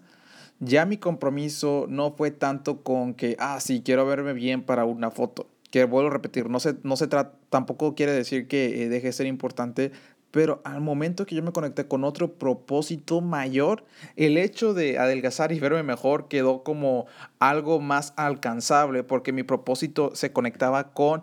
ya 0.58 0.86
mi 0.86 0.96
compromiso 0.96 1.84
no 1.86 2.12
fue 2.12 2.30
tanto 2.30 2.82
con 2.82 3.12
que, 3.12 3.36
ah, 3.38 3.60
sí, 3.60 3.82
quiero 3.84 4.06
verme 4.06 4.32
bien 4.32 4.62
para 4.62 4.86
una 4.86 5.10
foto. 5.10 5.46
Que 5.70 5.84
vuelvo 5.84 6.08
a 6.08 6.12
repetir, 6.14 6.48
no 6.48 6.60
se, 6.60 6.76
no 6.82 6.96
se 6.96 7.08
trata, 7.08 7.36
tampoco 7.50 7.94
quiere 7.94 8.12
decir 8.12 8.48
que 8.48 8.82
eh, 8.82 8.88
deje 8.88 9.08
de 9.08 9.12
ser 9.12 9.26
importante, 9.26 9.92
pero 10.30 10.60
al 10.64 10.80
momento 10.80 11.26
que 11.26 11.34
yo 11.34 11.42
me 11.42 11.52
conecté 11.52 11.86
con 11.88 12.04
otro 12.04 12.34
propósito 12.34 13.20
mayor, 13.20 13.84
el 14.16 14.36
hecho 14.38 14.74
de 14.74 14.98
adelgazar 14.98 15.52
y 15.52 15.60
verme 15.60 15.82
mejor 15.82 16.28
quedó 16.28 16.62
como 16.62 17.06
algo 17.38 17.80
más 17.80 18.12
alcanzable 18.16 19.02
porque 19.02 19.32
mi 19.32 19.42
propósito 19.42 20.12
se 20.14 20.32
conectaba 20.32 20.92
con 20.92 21.22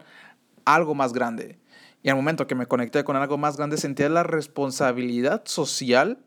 algo 0.65 0.93
más 0.95 1.13
grande. 1.13 1.57
Y 2.03 2.09
al 2.09 2.15
momento 2.15 2.47
que 2.47 2.55
me 2.55 2.67
conecté 2.67 3.03
con 3.03 3.15
algo 3.15 3.37
más 3.37 3.57
grande 3.57 3.77
sentía 3.77 4.09
la 4.09 4.23
responsabilidad 4.23 5.43
social, 5.45 6.19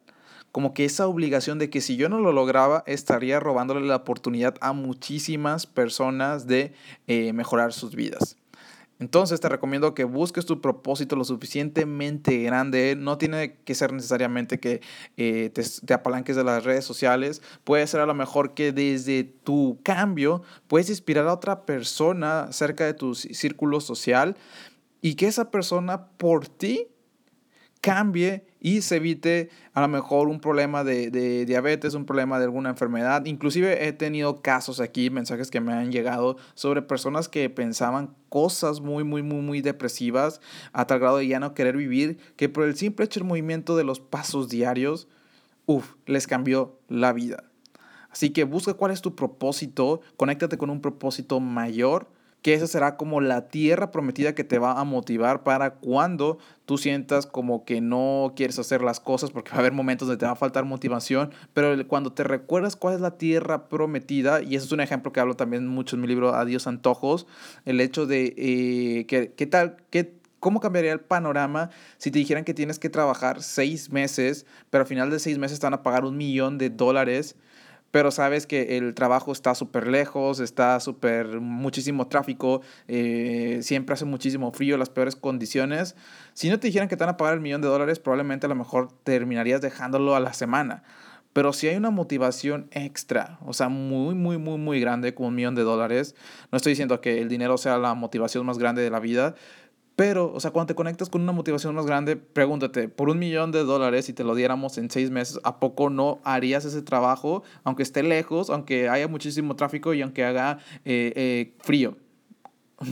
como 0.53 0.75
que 0.75 0.85
esa 0.85 1.07
obligación 1.07 1.59
de 1.59 1.71
que 1.71 1.81
si 1.81 1.97
yo 1.97 2.09
no 2.09 2.19
lo 2.19 2.33
lograba 2.33 2.83
estaría 2.87 3.39
robándole 3.39 3.87
la 3.87 3.97
oportunidad 3.97 4.57
a 4.61 4.73
muchísimas 4.73 5.67
personas 5.67 6.47
de 6.47 6.73
eh, 7.07 7.33
mejorar 7.33 7.73
sus 7.73 7.95
vidas. 7.95 8.37
Entonces 9.01 9.41
te 9.41 9.49
recomiendo 9.49 9.95
que 9.95 10.05
busques 10.05 10.45
tu 10.45 10.61
propósito 10.61 11.17
lo 11.17 11.25
suficientemente 11.25 12.37
grande. 12.43 12.97
No 12.97 13.17
tiene 13.17 13.57
que 13.65 13.75
ser 13.75 13.95
necesariamente 13.95 14.61
que 14.61 14.83
eh, 15.17 15.51
te, 15.51 15.95
apalanques 15.95 16.37
de 16.37 16.45
las 16.45 16.65
redes 16.65 16.85
sociales. 16.85 17.41
Puede 17.65 17.87
ser 17.87 18.01
a 18.01 18.07
lo 18.07 18.15
mejor 18.15 18.53
que 18.53 18.73
desde 18.73 19.25
tu 19.25 19.81
cambio 19.83 20.43
puedes 20.69 20.91
inspirar 20.91 21.27
a 21.27 21.33
otra 21.33 21.65
persona 21.65 22.53
cerca 22.53 22.85
de 22.85 22.93
tu 22.93 23.15
círculo 23.15 23.81
social 23.81 24.37
y 25.01 25.15
que 25.15 25.27
esa 25.27 25.51
persona 25.51 26.09
por 26.19 26.47
ti 26.47 26.89
cambie 27.81 28.45
y 28.61 28.83
se 28.83 28.97
evite 28.97 29.49
a 29.73 29.81
lo 29.81 29.89
mejor 29.89 30.29
un 30.29 30.41
problema 30.41 30.85
de, 30.85 31.11
de, 31.11 31.47
diabetes, 31.47 31.95
un 31.95 32.05
problema 32.05 32.39
de 32.39 32.45
alguna 32.45 32.71
enfermedad. 32.71 33.25
Inclusive 33.25 33.87
he 33.87 33.93
tenido 33.93 34.43
casos 34.43 34.81
aquí, 34.81 35.09
mensajes 35.09 35.51
que 35.51 35.61
me 35.61 35.73
han 35.73 35.91
llegado 35.91 36.37
sobre 36.55 36.83
personas 36.83 37.29
que 37.29 37.49
pensaban 37.49 38.15
cosas 38.29 38.81
muy, 38.81 39.03
muy, 39.05 39.23
muy, 39.23 39.41
muy 39.41 39.61
depresivas 39.63 40.41
a 40.73 40.87
tal 40.87 41.01
grado 41.01 41.17
de 41.19 41.27
ya 41.27 41.41
no 41.41 41.55
querer 41.55 41.77
vivir, 41.77 42.19
que 42.37 42.49
por 42.49 42.65
el 42.65 42.77
simple 42.77 43.07
hecho 43.07 43.21
del 43.21 43.29
movimiento 43.29 43.77
de 43.77 43.85
los 43.85 44.01
pasos 44.01 44.49
diarios, 44.49 45.09
uff, 45.67 45.95
les 46.07 46.27
cambió 46.27 46.79
la 46.89 47.13
vida. 47.13 47.45
Así 48.11 48.31
que 48.31 48.45
busca 48.45 48.75
cuál 48.75 48.91
es 48.91 49.01
tu 49.01 49.15
propósito, 49.15 50.01
conéctate 50.17 50.59
con 50.59 50.69
un 50.69 50.81
propósito 50.81 51.41
mayor 51.41 52.09
que 52.43 52.55
esa 52.55 52.67
será 52.67 52.97
como 52.97 53.21
la 53.21 53.49
tierra 53.49 53.91
prometida 53.91 54.35
que 54.35 54.45
te 54.45 54.59
va 54.59 54.81
a 54.81 54.85
motivar 54.85 55.43
para 55.43 55.75
cuando 55.75 56.39
tú 56.65 56.79
sientas 56.79 57.27
como 57.27 57.65
que 57.65 57.81
no 57.81 58.33
quieres 58.37 58.59
hacer 58.59 58.83
las 58.83 59.01
cosas, 59.01 59.31
porque 59.31 59.51
va 59.51 59.57
a 59.57 59.61
haber 59.61 59.73
momentos 59.73 60.09
donde 60.09 60.21
te 60.21 60.27
va 60.27 60.33
a 60.33 60.37
faltar 60.37 60.65
motivación, 60.65 61.33
pero 61.53 61.87
cuando 61.87 62.13
te 62.13 62.25
recuerdas 62.25 62.77
cuál 62.77 62.95
es 62.95 63.01
la 63.01 63.19
tierra 63.19 63.69
prometida, 63.69 64.43
y 64.43 64.57
eso 64.57 64.67
es 64.67 64.73
un 64.73 64.81
ejemplo 64.81 65.13
que 65.13 65.21
hablo 65.21 65.35
también 65.35 65.67
mucho 65.67 65.97
en 65.97 66.03
mi 66.03 66.09
libro 66.09 66.35
Adiós 66.35 66.67
Antojos, 66.67 67.27
el 67.65 67.81
hecho 67.81 68.07
de 68.07 68.35
eh, 68.37 69.07
que, 69.07 69.33
qué 69.33 69.47
tal, 69.47 69.77
qué 69.91 70.21
¿Cómo 70.41 70.61
cambiaría 70.61 70.93
el 70.93 71.01
panorama 71.01 71.69
si 71.99 72.11
te 72.11 72.19
dijeran 72.19 72.45
que 72.45 72.55
tienes 72.55 72.79
que 72.79 72.89
trabajar 72.89 73.43
seis 73.43 73.91
meses, 73.91 74.47
pero 74.71 74.83
al 74.83 74.89
final 74.89 75.11
de 75.11 75.19
seis 75.19 75.37
meses 75.37 75.61
te 75.61 75.67
van 75.67 75.75
a 75.75 75.83
pagar 75.83 76.07
un 76.07 76.17
millón 76.17 76.57
de 76.57 76.71
dólares 76.71 77.37
pero 77.91 78.11
sabes 78.11 78.47
que 78.47 78.77
el 78.77 78.95
trabajo 78.95 79.33
está 79.33 79.55
súper 79.55 79.89
lejos, 79.89 80.41
está 80.41 80.79
súper 80.81 81.41
muchísimo 81.41 82.07
tráfico, 82.07 82.63
eh, 82.89 83.59
siempre 83.63 83.95
hace 83.95 84.05
muchísimo 84.05 84.53
frío, 84.53 84.77
las 84.77 84.91
peores 84.91 85.17
condiciones. 85.17 85.97
Si 86.35 86.49
no 86.49 86.61
te 86.61 86.69
dijeran 86.69 86.89
que 86.89 86.97
te 86.97 87.05
van 87.05 87.15
a 87.15 87.17
pagar 87.17 87.35
el 87.35 87.41
millón 87.41 87.61
de 87.61 87.69
dólares, 87.69 87.99
probablemente 87.99 88.47
a 88.47 88.49
lo 88.49 88.55
mejor 88.55 88.93
terminarías 89.03 89.61
dejándolo 89.61 90.15
a 90.15 90.21
la 90.21 90.33
semana. 90.33 90.85
Pero 91.33 91.53
si 91.53 91.69
hay 91.69 91.77
una 91.77 91.91
motivación 91.91 92.69
extra, 92.73 93.39
o 93.47 93.53
sea, 93.53 93.69
muy, 93.69 94.15
muy, 94.17 94.37
muy, 94.37 94.59
muy 94.59 94.81
grande, 94.81 95.15
como 95.15 95.29
un 95.29 95.37
millón 95.37 95.55
de 95.55 95.63
dólares, 95.63 96.17
no 96.51 96.57
estoy 96.57 96.73
diciendo 96.73 97.01
que 97.01 97.21
el 97.21 97.29
dinero 97.29 97.57
sea 97.57 97.79
la 97.79 97.95
motivación 97.95 98.45
más 98.47 98.59
grande 98.59 98.83
de 98.83 98.91
la 98.91 98.99
vida, 98.99 99.37
pero, 100.01 100.33
o 100.33 100.41
sea, 100.41 100.51
cuando 100.51 100.69
te 100.69 100.75
conectas 100.75 101.11
con 101.11 101.21
una 101.21 101.33
motivación 101.33 101.75
más 101.75 101.85
grande, 101.85 102.17
pregúntate, 102.17 102.89
por 102.89 103.11
un 103.11 103.19
millón 103.19 103.53
de 103.53 103.65
dólares, 103.65 104.07
si 104.07 104.15
te 104.15 104.25
lo 104.25 104.35
diéramos 104.35 104.79
en 104.79 104.91
seis 104.91 105.11
meses, 105.11 105.39
¿a 105.45 105.61
poco 105.61 105.91
no 105.91 106.23
harías 106.25 106.65
ese 106.65 106.81
trabajo, 106.81 107.43
aunque 107.65 107.83
esté 107.83 108.03
lejos, 108.03 108.49
aunque 108.49 108.89
haya 108.89 109.09
muchísimo 109.09 109.57
tráfico 109.57 109.93
y 109.93 110.01
aunque 110.01 110.25
haga 110.25 110.57
eh, 110.87 111.13
eh, 111.17 111.55
frío? 111.59 111.99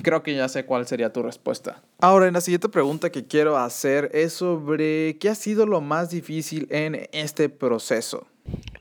Creo 0.03 0.23
que 0.23 0.35
ya 0.35 0.51
sé 0.51 0.67
cuál 0.67 0.87
sería 0.87 1.11
tu 1.11 1.23
respuesta. 1.23 1.83
Ahora, 1.99 2.29
en 2.29 2.35
la 2.35 2.43
siguiente 2.43 2.69
pregunta 2.69 3.09
que 3.09 3.27
quiero 3.27 3.57
hacer 3.57 4.11
es 4.13 4.35
sobre 4.35 5.17
qué 5.17 5.31
ha 5.31 5.35
sido 5.35 5.65
lo 5.65 5.81
más 5.81 6.11
difícil 6.11 6.67
en 6.69 7.09
este 7.13 7.49
proceso. 7.49 8.27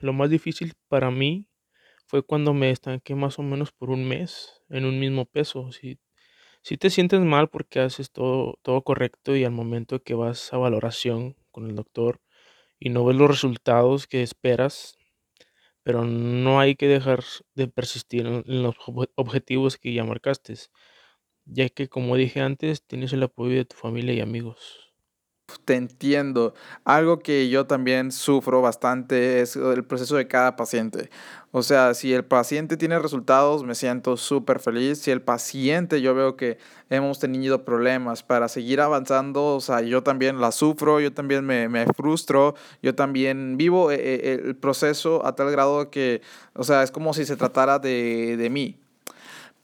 Lo 0.02 0.12
más 0.12 0.28
difícil 0.28 0.74
para 0.88 1.10
mí 1.10 1.46
fue 2.06 2.22
cuando 2.22 2.52
me 2.52 2.70
estanqué 2.72 3.14
más 3.14 3.38
o 3.38 3.42
menos 3.42 3.72
por 3.72 3.88
un 3.88 4.06
mes 4.06 4.60
en 4.68 4.84
un 4.84 5.00
mismo 5.00 5.24
peso. 5.24 5.72
Si 5.72 5.98
si 6.62 6.76
te 6.76 6.90
sientes 6.90 7.20
mal 7.20 7.48
porque 7.48 7.80
haces 7.80 8.10
todo, 8.10 8.58
todo 8.62 8.82
correcto 8.82 9.36
y 9.36 9.44
al 9.44 9.52
momento 9.52 10.02
que 10.02 10.14
vas 10.14 10.52
a 10.52 10.58
valoración 10.58 11.36
con 11.50 11.68
el 11.68 11.76
doctor 11.76 12.20
y 12.78 12.90
no 12.90 13.04
ves 13.04 13.16
los 13.16 13.28
resultados 13.28 14.06
que 14.06 14.22
esperas, 14.22 14.98
pero 15.82 16.04
no 16.04 16.60
hay 16.60 16.76
que 16.76 16.88
dejar 16.88 17.24
de 17.54 17.68
persistir 17.68 18.26
en, 18.26 18.62
los 18.62 18.76
objetivos 19.16 19.78
que 19.78 19.92
ya 19.94 20.04
marcaste, 20.04 20.54
ya 21.46 21.68
que 21.70 21.88
como 21.88 22.16
dije 22.16 22.40
antes, 22.40 22.84
tienes 22.86 23.12
el 23.12 23.22
apoyo 23.22 23.56
de 23.56 23.64
tu 23.64 23.76
familia 23.76 24.14
y 24.14 24.20
amigos. 24.20 24.87
Te 25.64 25.76
entiendo. 25.76 26.54
Algo 26.84 27.20
que 27.20 27.48
yo 27.48 27.66
también 27.66 28.12
sufro 28.12 28.60
bastante 28.60 29.40
es 29.40 29.56
el 29.56 29.84
proceso 29.84 30.16
de 30.16 30.26
cada 30.26 30.56
paciente. 30.56 31.10
O 31.52 31.62
sea, 31.62 31.94
si 31.94 32.12
el 32.12 32.24
paciente 32.24 32.76
tiene 32.76 32.98
resultados, 32.98 33.64
me 33.64 33.74
siento 33.74 34.18
súper 34.18 34.60
feliz. 34.60 34.98
Si 34.98 35.10
el 35.10 35.22
paciente 35.22 36.02
yo 36.02 36.14
veo 36.14 36.36
que 36.36 36.58
hemos 36.90 37.18
tenido 37.18 37.64
problemas 37.64 38.22
para 38.22 38.48
seguir 38.48 38.80
avanzando, 38.82 39.56
o 39.56 39.60
sea, 39.60 39.80
yo 39.80 40.02
también 40.02 40.40
la 40.40 40.52
sufro, 40.52 41.00
yo 41.00 41.12
también 41.14 41.44
me, 41.46 41.68
me 41.68 41.86
frustro, 41.86 42.54
yo 42.82 42.94
también 42.94 43.56
vivo 43.56 43.90
eh, 43.90 43.96
eh, 44.00 44.42
el 44.44 44.56
proceso 44.56 45.24
a 45.24 45.34
tal 45.34 45.50
grado 45.50 45.90
que, 45.90 46.20
o 46.54 46.64
sea, 46.64 46.82
es 46.82 46.90
como 46.90 47.14
si 47.14 47.24
se 47.24 47.36
tratara 47.36 47.78
de, 47.78 48.36
de 48.36 48.50
mí. 48.50 48.78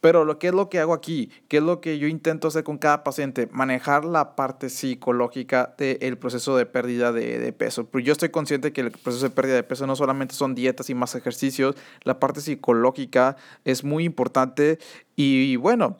Pero 0.04 0.26
lo 0.26 0.38
que 0.38 0.48
es 0.48 0.52
lo 0.52 0.68
que 0.68 0.80
hago 0.80 0.92
aquí, 0.92 1.30
qué 1.48 1.56
es 1.56 1.62
lo 1.62 1.80
que 1.80 1.98
yo 1.98 2.08
intento 2.08 2.48
hacer 2.48 2.62
con 2.62 2.76
cada 2.76 3.04
paciente, 3.04 3.48
manejar 3.50 4.04
la 4.04 4.36
parte 4.36 4.68
psicológica 4.68 5.74
del 5.78 6.18
proceso 6.18 6.58
de 6.58 6.66
pérdida 6.66 7.10
de, 7.10 7.50
peso. 7.54 7.86
Pero 7.86 8.04
yo 8.04 8.12
estoy 8.12 8.28
consciente 8.28 8.74
que 8.74 8.82
el 8.82 8.90
proceso 8.90 9.26
de 9.26 9.34
pérdida 9.34 9.54
de 9.54 9.62
peso 9.62 9.86
no 9.86 9.96
solamente 9.96 10.34
son 10.34 10.54
dietas 10.54 10.90
y 10.90 10.94
más 10.94 11.14
ejercicios, 11.14 11.74
la 12.02 12.20
parte 12.20 12.42
psicológica 12.42 13.38
es 13.64 13.82
muy 13.82 14.04
importante. 14.04 14.78
Y 15.16 15.56
bueno, 15.56 15.96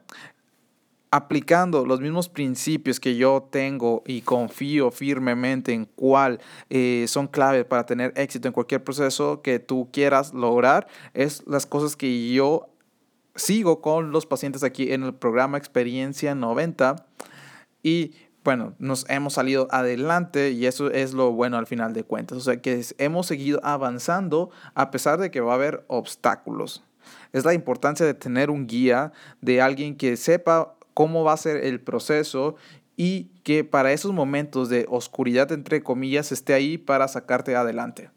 aplicando 1.10 1.86
los 1.86 2.02
mismos 2.02 2.28
principios 2.28 3.00
que 3.00 3.16
yo 3.16 3.48
tengo 3.50 4.02
y 4.04 4.20
confío 4.20 4.90
firmemente 4.90 5.72
en 5.72 5.86
cuál 5.86 6.40
eh, 6.68 7.06
son 7.08 7.26
claves 7.26 7.64
para 7.64 7.86
tener 7.86 8.12
éxito 8.16 8.48
en 8.48 8.52
cualquier 8.52 8.84
proceso 8.84 9.40
que 9.40 9.60
tú 9.60 9.88
quieras 9.90 10.34
lograr, 10.34 10.88
es 11.14 11.42
las 11.46 11.64
cosas 11.64 11.96
que 11.96 12.30
yo 12.30 12.68
sigo 13.34 13.80
con 13.80 14.12
los 14.12 14.26
pacientes 14.26 14.62
aquí 14.62 14.92
en 14.92 15.02
el 15.02 15.14
programa 15.14 15.58
Experiencia 15.58 16.34
90 16.34 17.06
y 17.82 18.14
bueno, 18.44 18.74
nos 18.78 19.08
hemos 19.08 19.32
salido 19.32 19.68
adelante 19.70 20.50
y 20.50 20.66
eso 20.66 20.90
es 20.90 21.14
lo 21.14 21.32
bueno 21.32 21.56
al 21.56 21.66
final 21.66 21.94
de 21.94 22.04
cuentas. 22.04 22.36
O 22.36 22.40
sea 22.42 22.60
que 22.60 22.84
hemos 22.98 23.26
seguido 23.26 23.58
avanzando 23.62 24.50
a 24.74 24.90
pesar 24.90 25.18
de 25.18 25.30
que 25.30 25.40
va 25.40 25.52
a 25.52 25.54
haber 25.54 25.84
obstáculos. 25.88 26.84
Es 27.32 27.46
la 27.46 27.54
importancia 27.54 28.04
de 28.04 28.12
tener 28.12 28.50
un 28.50 28.66
guía, 28.66 29.12
de 29.40 29.62
alguien 29.62 29.96
que 29.96 30.16
sepa 30.18 30.74
cómo 30.92 31.24
va 31.24 31.32
a 31.32 31.38
ser 31.38 31.64
el 31.64 31.80
proceso 31.80 32.56
y 32.96 33.24
que 33.42 33.64
para 33.64 33.92
esos 33.92 34.12
momentos 34.12 34.68
de 34.68 34.86
oscuridad, 34.88 35.50
entre 35.50 35.82
comillas, 35.82 36.30
esté 36.30 36.52
ahí 36.52 36.78
para 36.78 37.08
sacarte 37.08 37.56
adelante. 37.56 38.10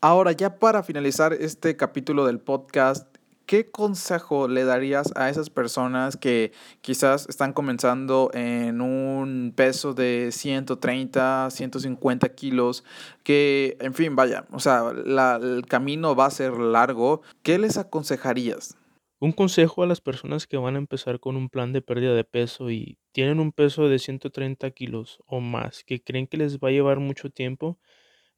Ahora, 0.00 0.32
ya 0.32 0.58
para 0.58 0.82
finalizar 0.82 1.32
este 1.32 1.76
capítulo 1.76 2.24
del 2.24 2.40
podcast, 2.40 3.11
¿qué 3.46 3.70
consejo 3.70 4.48
le 4.48 4.64
darías 4.64 5.12
a 5.16 5.28
esas 5.28 5.50
personas 5.50 6.16
que 6.16 6.52
quizás 6.80 7.28
están 7.28 7.52
comenzando 7.52 8.30
en 8.34 8.80
un 8.80 9.52
peso 9.56 9.94
de 9.94 10.30
130, 10.32 11.50
150 11.50 12.28
kilos? 12.34 12.84
Que, 13.22 13.76
en 13.80 13.94
fin, 13.94 14.16
vaya, 14.16 14.46
o 14.52 14.60
sea, 14.60 14.90
el 14.90 15.66
camino 15.66 16.14
va 16.16 16.26
a 16.26 16.30
ser 16.30 16.52
largo. 16.54 17.22
¿Qué 17.42 17.58
les 17.58 17.78
aconsejarías? 17.78 18.76
Un 19.20 19.32
consejo 19.32 19.84
a 19.84 19.86
las 19.86 20.00
personas 20.00 20.46
que 20.48 20.56
van 20.56 20.74
a 20.74 20.78
empezar 20.78 21.20
con 21.20 21.36
un 21.36 21.48
plan 21.48 21.72
de 21.72 21.80
pérdida 21.80 22.12
de 22.14 22.24
peso 22.24 22.70
y 22.70 22.98
tienen 23.12 23.38
un 23.38 23.52
peso 23.52 23.88
de 23.88 24.00
130 24.00 24.70
kilos 24.72 25.20
o 25.26 25.40
más, 25.40 25.84
que 25.84 26.02
creen 26.02 26.26
que 26.26 26.36
les 26.38 26.58
va 26.58 26.68
a 26.68 26.72
llevar 26.72 26.98
mucho 26.98 27.30
tiempo, 27.30 27.78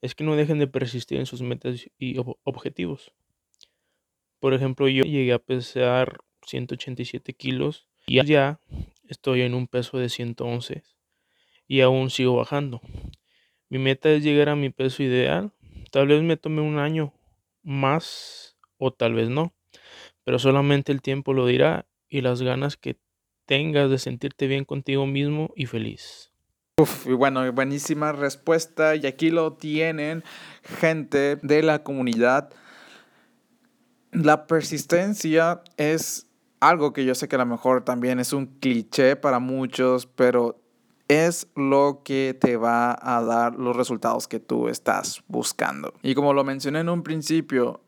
es 0.02 0.14
que 0.14 0.25
no 0.25 0.37
dejen 0.37 0.58
de 0.58 0.66
persistir 0.66 1.18
en 1.18 1.25
sus 1.25 1.40
metas 1.40 1.87
y 1.99 2.16
objetivos. 2.44 3.14
Por 4.44 4.52
ejemplo, 4.52 4.88
yo 4.88 5.04
llegué 5.04 5.32
a 5.32 5.38
pesar 5.38 6.18
187 6.42 7.32
kilos 7.32 7.88
y 8.06 8.22
ya 8.26 8.60
estoy 9.08 9.40
en 9.40 9.54
un 9.54 9.66
peso 9.66 9.96
de 9.96 10.10
111 10.10 10.82
y 11.66 11.80
aún 11.80 12.10
sigo 12.10 12.36
bajando. 12.36 12.82
Mi 13.70 13.78
meta 13.78 14.10
es 14.10 14.22
llegar 14.22 14.50
a 14.50 14.54
mi 14.54 14.68
peso 14.68 15.02
ideal. 15.02 15.50
Tal 15.90 16.08
vez 16.08 16.22
me 16.22 16.36
tome 16.36 16.60
un 16.60 16.78
año 16.78 17.14
más 17.62 18.58
o 18.76 18.92
tal 18.92 19.14
vez 19.14 19.30
no, 19.30 19.54
pero 20.24 20.38
solamente 20.38 20.92
el 20.92 21.00
tiempo 21.00 21.32
lo 21.32 21.46
dirá 21.46 21.86
y 22.10 22.20
las 22.20 22.42
ganas 22.42 22.76
que 22.76 22.98
tengas 23.46 23.88
de 23.88 23.96
sentirte 23.96 24.46
bien 24.46 24.66
contigo 24.66 25.06
mismo 25.06 25.54
y 25.56 25.64
feliz. 25.64 26.32
Uf, 26.78 27.06
y 27.06 27.14
bueno, 27.14 27.50
buenísima 27.54 28.12
respuesta. 28.12 28.94
Y 28.94 29.06
aquí 29.06 29.30
lo 29.30 29.54
tienen, 29.54 30.22
gente 30.64 31.36
de 31.36 31.62
la 31.62 31.82
comunidad 31.82 32.50
la 34.14 34.47
persistencia 34.47 35.62
es 35.76 36.26
algo 36.61 36.92
que 36.92 37.04
yo 37.04 37.14
sé 37.14 37.28
que 37.28 37.37
a 37.37 37.40
lo 37.40 37.47
mejor 37.47 37.85
también 37.85 38.21
es 38.21 38.33
un 38.33 38.47
cliché 38.47 39.16
para 39.16 39.38
muchos, 39.38 40.06
pero 40.06 40.61
es 41.09 41.49
lo 41.54 42.02
que 42.04 42.37
te 42.38 42.56
va 42.56 42.97
a 43.00 43.23
dar 43.23 43.56
los 43.56 43.76
resultados 43.76 44.26
que 44.26 44.40
tú 44.40 44.68
estás 44.68 45.23
buscando. 45.28 45.92
Y 46.02 46.14
como 46.14 46.33
lo 46.33 46.44
mencioné 46.44 46.80
en 46.80 46.88
un 46.88 47.02
principio, 47.02 47.83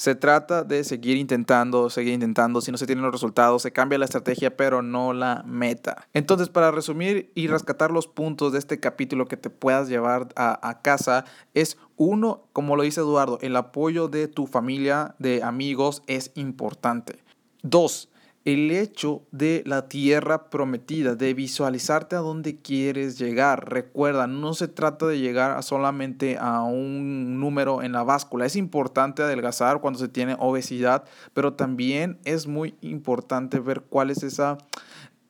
se 0.00 0.14
trata 0.14 0.64
de 0.64 0.82
seguir 0.82 1.18
intentando, 1.18 1.90
seguir 1.90 2.14
intentando. 2.14 2.62
Si 2.62 2.72
no 2.72 2.78
se 2.78 2.86
tienen 2.86 3.04
los 3.04 3.12
resultados, 3.12 3.60
se 3.60 3.70
cambia 3.70 3.98
la 3.98 4.06
estrategia, 4.06 4.56
pero 4.56 4.80
no 4.80 5.12
la 5.12 5.42
meta. 5.46 6.08
Entonces, 6.14 6.48
para 6.48 6.70
resumir 6.70 7.30
y 7.34 7.48
rescatar 7.48 7.90
los 7.90 8.06
puntos 8.06 8.54
de 8.54 8.60
este 8.60 8.80
capítulo 8.80 9.28
que 9.28 9.36
te 9.36 9.50
puedas 9.50 9.90
llevar 9.90 10.28
a, 10.36 10.80
casa, 10.80 11.26
es 11.52 11.76
uno, 11.96 12.48
como 12.54 12.76
lo 12.76 12.82
dice 12.82 13.02
Eduardo, 13.02 13.36
el 13.42 13.54
apoyo 13.56 14.08
de 14.08 14.26
tu 14.26 14.46
familia, 14.46 15.16
de 15.18 15.42
amigos, 15.42 16.02
es 16.06 16.32
importante. 16.34 17.18
Dos, 17.62 18.09
el 18.44 18.70
hecho 18.70 19.22
de 19.32 19.62
la 19.66 19.88
tierra 19.88 20.48
prometida, 20.48 21.14
de 21.14 21.34
visualizarte 21.34 22.16
a 22.16 22.20
dónde 22.20 22.56
quieres 22.56 23.18
llegar. 23.18 23.70
Recuerda, 23.70 24.26
no 24.26 24.54
se 24.54 24.66
trata 24.66 25.06
de 25.06 25.18
llegar 25.18 25.62
solamente 25.62 26.38
a 26.38 26.62
un 26.62 27.38
número 27.38 27.82
en 27.82 27.92
la 27.92 28.02
báscula. 28.02 28.46
Es 28.46 28.56
importante 28.56 29.22
adelgazar 29.22 29.80
cuando 29.80 29.98
se 29.98 30.08
tiene 30.08 30.36
obesidad, 30.38 31.04
pero 31.34 31.52
también 31.52 32.18
es 32.24 32.46
muy 32.46 32.74
importante 32.80 33.58
ver 33.58 33.82
cuál 33.82 34.10
es 34.10 34.22
esa 34.22 34.56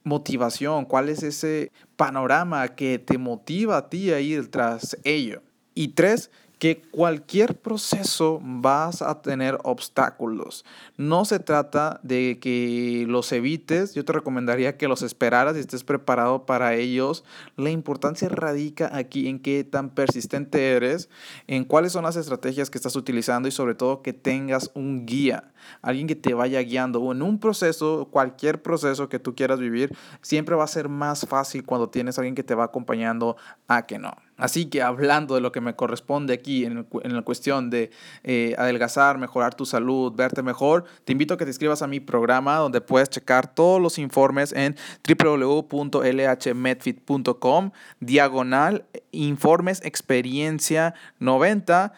motivación, 0.04 0.84
cuál 0.84 1.08
es 1.08 1.22
ese 1.22 1.72
panorama 1.96 2.68
que 2.68 2.98
te 2.98 3.18
motiva 3.18 3.76
a 3.76 3.88
ti 3.90 4.12
a 4.12 4.20
ir 4.20 4.50
tras 4.50 4.96
ello. 5.04 5.42
Y 5.74 5.88
tres, 5.88 6.30
que 6.60 6.82
cualquier 6.90 7.56
proceso 7.58 8.38
vas 8.42 9.00
a 9.00 9.22
tener 9.22 9.58
obstáculos. 9.64 10.66
No 10.98 11.24
se 11.24 11.38
trata 11.38 12.00
de 12.02 12.38
que 12.38 13.06
los 13.08 13.32
evites, 13.32 13.94
yo 13.94 14.04
te 14.04 14.12
recomendaría 14.12 14.76
que 14.76 14.86
los 14.86 15.00
esperaras 15.00 15.56
y 15.56 15.60
estés 15.60 15.84
preparado 15.84 16.44
para 16.44 16.74
ellos. 16.74 17.24
La 17.56 17.70
importancia 17.70 18.28
radica 18.28 18.90
aquí 18.92 19.26
en 19.28 19.40
qué 19.40 19.64
tan 19.64 19.88
persistente 19.88 20.72
eres, 20.72 21.08
en 21.46 21.64
cuáles 21.64 21.92
son 21.92 22.04
las 22.04 22.16
estrategias 22.16 22.68
que 22.68 22.76
estás 22.76 22.94
utilizando 22.94 23.48
y 23.48 23.52
sobre 23.52 23.74
todo 23.74 24.02
que 24.02 24.12
tengas 24.12 24.70
un 24.74 25.06
guía, 25.06 25.54
alguien 25.80 26.06
que 26.06 26.14
te 26.14 26.34
vaya 26.34 26.60
guiando. 26.60 27.00
O 27.00 27.12
en 27.12 27.22
un 27.22 27.40
proceso, 27.40 28.08
cualquier 28.10 28.60
proceso 28.60 29.08
que 29.08 29.18
tú 29.18 29.34
quieras 29.34 29.60
vivir, 29.60 29.96
siempre 30.20 30.56
va 30.56 30.64
a 30.64 30.66
ser 30.66 30.90
más 30.90 31.26
fácil 31.26 31.64
cuando 31.64 31.88
tienes 31.88 32.18
alguien 32.18 32.34
que 32.34 32.44
te 32.44 32.54
va 32.54 32.64
acompañando 32.64 33.38
a 33.66 33.86
que 33.86 33.98
no. 33.98 34.14
Así 34.40 34.66
que 34.66 34.82
hablando 34.82 35.34
de 35.34 35.40
lo 35.40 35.50
que 35.52 35.60
me 35.60 35.74
corresponde 35.74 36.34
aquí 36.34 36.64
en, 36.64 36.86
la 37.02 37.22
cuestión 37.22 37.70
de 37.70 37.90
eh, 38.24 38.56
adelgazar, 38.58 39.18
mejorar 39.18 39.54
tu 39.54 39.64
salud, 39.66 40.12
verte 40.14 40.42
mejor, 40.42 40.84
te 41.04 41.12
invito 41.12 41.34
a 41.34 41.36
que 41.36 41.44
te 41.44 41.50
inscribas 41.50 41.82
a 41.82 41.86
mi 41.86 42.00
programa 42.00 42.56
donde 42.56 42.80
puedes 42.80 43.10
checar 43.10 43.54
todos 43.54 43.80
los 43.80 43.98
informes 43.98 44.52
en 44.52 44.74
www.lhmedfit.com, 45.06 47.70
diagonal, 48.00 48.84
informes 49.12 49.80
experiencia 49.84 50.94
90 51.18 51.92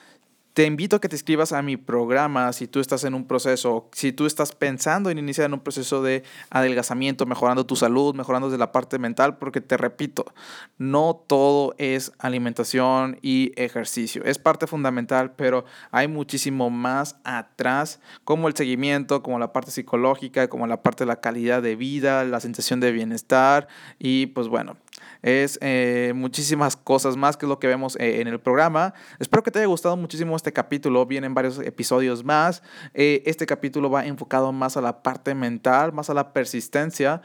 te 0.54 0.66
invito 0.66 0.96
a 0.96 1.00
que 1.00 1.08
te 1.08 1.16
escribas 1.16 1.52
a 1.52 1.62
mi 1.62 1.76
programa 1.76 2.52
si 2.52 2.66
tú 2.66 2.80
estás 2.80 3.04
en 3.04 3.14
un 3.14 3.26
proceso, 3.26 3.88
si 3.92 4.12
tú 4.12 4.26
estás 4.26 4.52
pensando 4.52 5.08
en 5.08 5.18
iniciar 5.18 5.52
un 5.52 5.60
proceso 5.60 6.02
de 6.02 6.24
adelgazamiento, 6.50 7.24
mejorando 7.24 7.64
tu 7.64 7.74
salud, 7.74 8.14
mejorando 8.14 8.48
desde 8.48 8.58
la 8.58 8.70
parte 8.70 8.98
mental, 8.98 9.38
porque 9.38 9.62
te 9.62 9.78
repito, 9.78 10.26
no 10.76 11.24
todo 11.26 11.74
es 11.78 12.12
alimentación 12.18 13.18
y 13.22 13.52
ejercicio. 13.56 14.22
Es 14.24 14.38
parte 14.38 14.66
fundamental, 14.66 15.32
pero 15.36 15.64
hay 15.90 16.06
muchísimo 16.08 16.68
más 16.68 17.16
atrás, 17.24 18.00
como 18.24 18.48
el 18.48 18.54
seguimiento, 18.54 19.22
como 19.22 19.38
la 19.38 19.52
parte 19.52 19.70
psicológica, 19.70 20.48
como 20.48 20.66
la 20.66 20.82
parte 20.82 21.04
de 21.04 21.08
la 21.08 21.20
calidad 21.20 21.62
de 21.62 21.76
vida, 21.76 22.24
la 22.24 22.40
sensación 22.40 22.80
de 22.80 22.92
bienestar 22.92 23.68
y 23.98 24.26
pues 24.26 24.48
bueno, 24.48 24.76
es 25.22 25.58
eh, 25.62 26.12
muchísimas 26.14 26.76
cosas 26.76 27.16
más 27.16 27.36
que 27.36 27.46
es 27.46 27.48
lo 27.48 27.58
que 27.58 27.68
vemos 27.68 27.96
eh, 27.96 28.20
en 28.20 28.28
el 28.28 28.40
programa. 28.40 28.92
Espero 29.18 29.42
que 29.42 29.50
te 29.50 29.60
haya 29.60 29.66
gustado 29.66 29.96
muchísimo 29.96 30.36
este 30.36 30.52
capítulo. 30.52 31.06
Vienen 31.06 31.34
varios 31.34 31.58
episodios 31.60 32.24
más. 32.24 32.62
Eh, 32.92 33.22
este 33.26 33.46
capítulo 33.46 33.88
va 33.88 34.04
enfocado 34.04 34.52
más 34.52 34.76
a 34.76 34.80
la 34.80 35.02
parte 35.02 35.34
mental, 35.34 35.92
más 35.92 36.10
a 36.10 36.14
la 36.14 36.32
persistencia 36.32 37.22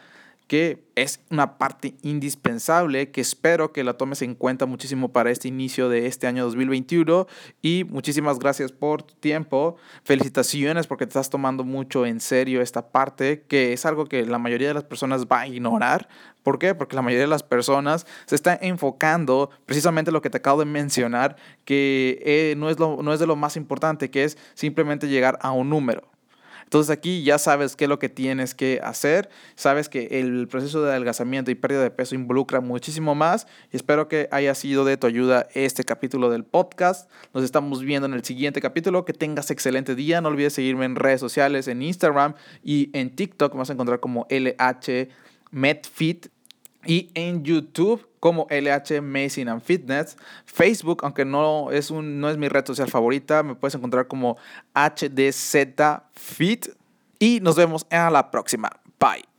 que 0.48 0.88
es 0.96 1.20
una 1.30 1.58
parte 1.58 1.96
indispensable 2.02 3.12
que 3.12 3.22
espero 3.22 3.72
que 3.72 3.84
la 3.84 3.94
tomes 3.94 4.22
en 4.22 4.34
cuenta 4.34 4.66
muchísimo 4.66 5.12
para 5.12 5.30
este 5.30 5.48
inicio 5.48 5.90
de 5.90 6.08
este 6.08 6.26
año 6.26 6.44
2021 6.46 7.28
y 7.62 7.84
muchísimas 7.84 8.40
gracias 8.40 8.72
por 8.72 9.04
tu 9.04 9.14
tiempo. 9.16 9.76
Felicitaciones 10.04 10.88
porque 10.88 11.06
te 11.06 11.10
estás 11.10 11.30
tomando 11.30 11.64
mucho 11.64 12.06
en 12.06 12.20
serio 12.20 12.62
esta 12.62 12.90
parte 12.90 13.44
que 13.48 13.74
es 13.74 13.86
algo 13.86 14.06
que 14.06 14.26
la 14.26 14.40
mayoría 14.40 14.70
de 14.70 14.74
las 14.74 14.86
personas 14.86 15.26
va 15.26 15.42
a 15.42 15.48
ignorar. 15.48 16.08
¿Por 16.42 16.60
qué? 16.60 16.74
Porque 16.74 16.96
la 16.96 17.02
mayoría 17.02 17.26
de 17.26 17.30
las 17.30 17.44
personas 17.44 18.08
se 18.26 18.36
está 18.36 18.58
enfocando 18.62 19.50
precisamente 19.66 20.12
lo 20.12 20.22
que 20.22 20.30
te 20.30 20.38
acabo 20.38 20.60
de 20.60 20.66
mencionar, 20.66 21.36
que 21.66 22.22
eh, 22.26 22.56
no, 22.58 22.70
es 22.70 22.80
lo, 22.80 23.04
no 23.04 23.14
es 23.14 23.20
de 23.20 23.28
lo 23.28 23.36
más 23.36 23.58
importante, 23.58 24.10
que 24.10 24.24
es 24.24 24.38
simplemente 24.54 25.10
llegar 25.10 25.38
a 25.42 25.52
un 25.52 25.70
número. 25.70 26.17
Entonces 26.68 26.90
aquí 26.90 27.24
ya 27.24 27.38
sabes 27.38 27.78
qué 27.78 27.86
es 27.86 27.90
lo 27.90 27.98
que 27.98 28.10
tienes 28.10 28.54
que 28.54 28.82
hacer, 28.84 29.30
sabes 29.56 29.88
que 29.88 30.20
el 30.20 30.50
proceso 30.50 30.84
de 30.84 30.92
adelgazamiento 30.92 31.50
y 31.50 31.56
pérdida 31.56 31.82
de 31.82 31.92
peso 31.92 32.14
involucra 32.14 32.60
muchísimo 32.60 33.16
más. 33.16 33.48
Y 33.72 33.78
espero 33.78 34.10
que 34.10 34.28
haya 34.32 34.54
sido 34.54 34.84
de 34.84 34.98
tu 34.98 35.08
ayuda 35.08 35.48
este 35.54 35.86
capítulo 35.86 36.30
del 36.30 36.44
podcast. 36.44 37.10
Nos 37.34 37.46
estamos 37.46 37.84
viendo 37.84 38.06
en 38.06 38.14
el 38.14 38.26
siguiente 38.26 38.60
capítulo, 38.60 39.06
que 39.06 39.14
tengas 39.14 39.50
excelente 39.50 39.96
día, 39.96 40.20
no 40.20 40.28
olvides 40.28 40.54
seguirme 40.54 40.84
en 40.84 40.98
redes 40.98 41.22
sociales, 41.22 41.70
en 41.70 41.82
Instagram 41.82 42.34
y 42.62 42.90
en 42.92 43.16
TikTok, 43.16 43.56
vas 43.56 43.70
a 43.70 43.74
encontrar 43.74 44.02
como 44.02 44.28
LH 44.30 45.08
Medfit 45.52 46.28
y 46.88 47.12
en 47.14 47.44
YouTube 47.44 48.08
como 48.20 48.48
LH 48.50 48.98
Amazing 48.98 49.50
and 49.50 49.62
Fitness. 49.62 50.18
Facebook, 50.46 51.02
aunque 51.04 51.26
no 51.26 51.70
es, 51.72 51.92
un, 51.92 52.20
no 52.20 52.30
es 52.30 52.38
mi 52.38 52.48
red 52.48 52.66
social 52.66 52.90
favorita, 52.90 53.44
me 53.44 53.56
puedes 53.56 53.76
encontrar 53.76 54.08
como 54.08 54.38
HDZ 54.74 55.56
Fit. 56.14 56.68
Y 57.20 57.40
nos 57.42 57.56
vemos 57.56 57.86
en 57.90 58.14
la 58.14 58.32
próxima. 58.32 58.70
Bye. 59.00 59.37